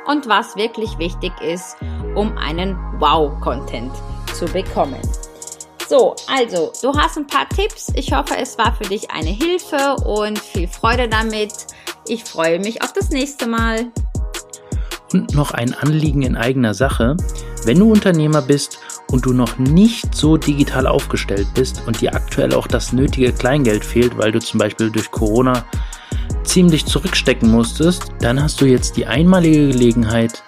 und 0.05 0.27
was 0.27 0.55
wirklich 0.55 0.97
wichtig 0.97 1.31
ist, 1.41 1.77
um 2.15 2.37
einen 2.37 2.77
Wow-Content 2.99 3.91
zu 4.33 4.45
bekommen. 4.45 4.99
So, 5.87 6.15
also, 6.27 6.71
du 6.81 6.93
hast 6.97 7.17
ein 7.17 7.27
paar 7.27 7.49
Tipps. 7.49 7.91
Ich 7.95 8.13
hoffe, 8.13 8.37
es 8.37 8.57
war 8.57 8.73
für 8.73 8.87
dich 8.87 9.11
eine 9.11 9.29
Hilfe 9.29 9.95
und 10.05 10.39
viel 10.39 10.67
Freude 10.67 11.09
damit. 11.09 11.51
Ich 12.07 12.23
freue 12.23 12.59
mich 12.59 12.81
auf 12.81 12.93
das 12.93 13.09
nächste 13.09 13.45
Mal. 13.47 13.91
Und 15.11 15.35
noch 15.35 15.51
ein 15.51 15.73
Anliegen 15.73 16.21
in 16.21 16.37
eigener 16.37 16.73
Sache. 16.73 17.17
Wenn 17.65 17.77
du 17.77 17.91
Unternehmer 17.91 18.41
bist 18.41 18.79
und 19.11 19.25
du 19.25 19.33
noch 19.33 19.57
nicht 19.57 20.15
so 20.15 20.37
digital 20.37 20.87
aufgestellt 20.87 21.47
bist 21.53 21.83
und 21.85 21.99
dir 21.99 22.15
aktuell 22.15 22.53
auch 22.53 22.67
das 22.67 22.93
nötige 22.93 23.33
Kleingeld 23.33 23.83
fehlt, 23.83 24.17
weil 24.17 24.31
du 24.31 24.39
zum 24.39 24.59
Beispiel 24.59 24.89
durch 24.89 25.11
Corona 25.11 25.65
ziemlich 26.43 26.85
zurückstecken 26.85 27.51
musstest, 27.51 28.13
dann 28.19 28.41
hast 28.41 28.61
du 28.61 28.65
jetzt 28.65 28.97
die 28.97 29.05
einmalige 29.05 29.67
Gelegenheit, 29.67 30.41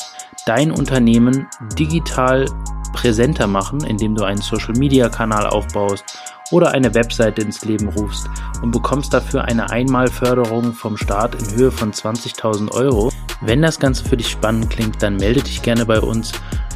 dein 0.46 0.72
Unternehmen 0.72 1.48
digital 1.78 2.46
präsenter 2.94 3.48
machen, 3.48 3.84
indem 3.84 4.16
du 4.16 4.24
einen 4.24 4.42
Social-Media-Kanal 4.42 5.48
aufbaust 5.48 6.06
oder 6.52 6.72
eine 6.72 6.94
Webseite 6.94 7.42
ins 7.42 7.66
Leben 7.66 7.90
rufst 7.90 8.30
und 8.62 8.72
bekommst 8.72 9.14
dafür 9.14 9.46
eine 9.46 9.70
Einmalförderung 9.72 10.74
vom 10.74 10.98
Staat 10.98 11.36
in 11.36 11.56
Höhe 11.56 11.72
von 11.72 11.92
20.000 11.92 12.72
Euro. 12.72 13.12
Wenn 13.42 13.62
das 13.62 13.80
Ganze 13.80 14.06
für 14.06 14.18
dich 14.18 14.30
spannend 14.30 14.70
klingt, 14.70 15.02
dann 15.02 15.18
melde 15.18 15.42
dich 15.42 15.62
gerne 15.64 15.86
bei 15.86 16.00
uns. 16.00 16.32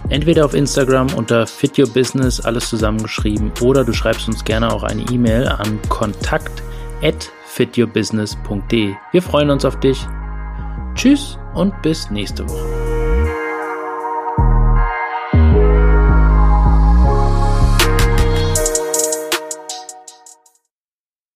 Entweder 0.09 0.45
auf 0.45 0.53
Instagram 0.53 1.13
unter 1.13 1.45
Fit 1.45 1.77
Your 1.77 1.87
Business, 1.87 2.39
alles 2.39 2.69
zusammengeschrieben, 2.69 3.51
oder 3.61 3.83
du 3.83 3.93
schreibst 3.93 4.27
uns 4.27 4.43
gerne 4.43 4.73
auch 4.73 4.83
eine 4.83 5.03
E-Mail 5.03 5.47
an 5.47 5.79
kontakt@ 5.89 6.51
fityourbusiness.de. 7.57 8.93
Wir 9.11 9.21
freuen 9.21 9.49
uns 9.49 9.65
auf 9.65 9.79
dich. 9.79 10.05
Tschüss 10.93 11.39
und 11.53 11.81
bis 11.81 12.09
nächste 12.11 12.47
Woche. 12.47 12.86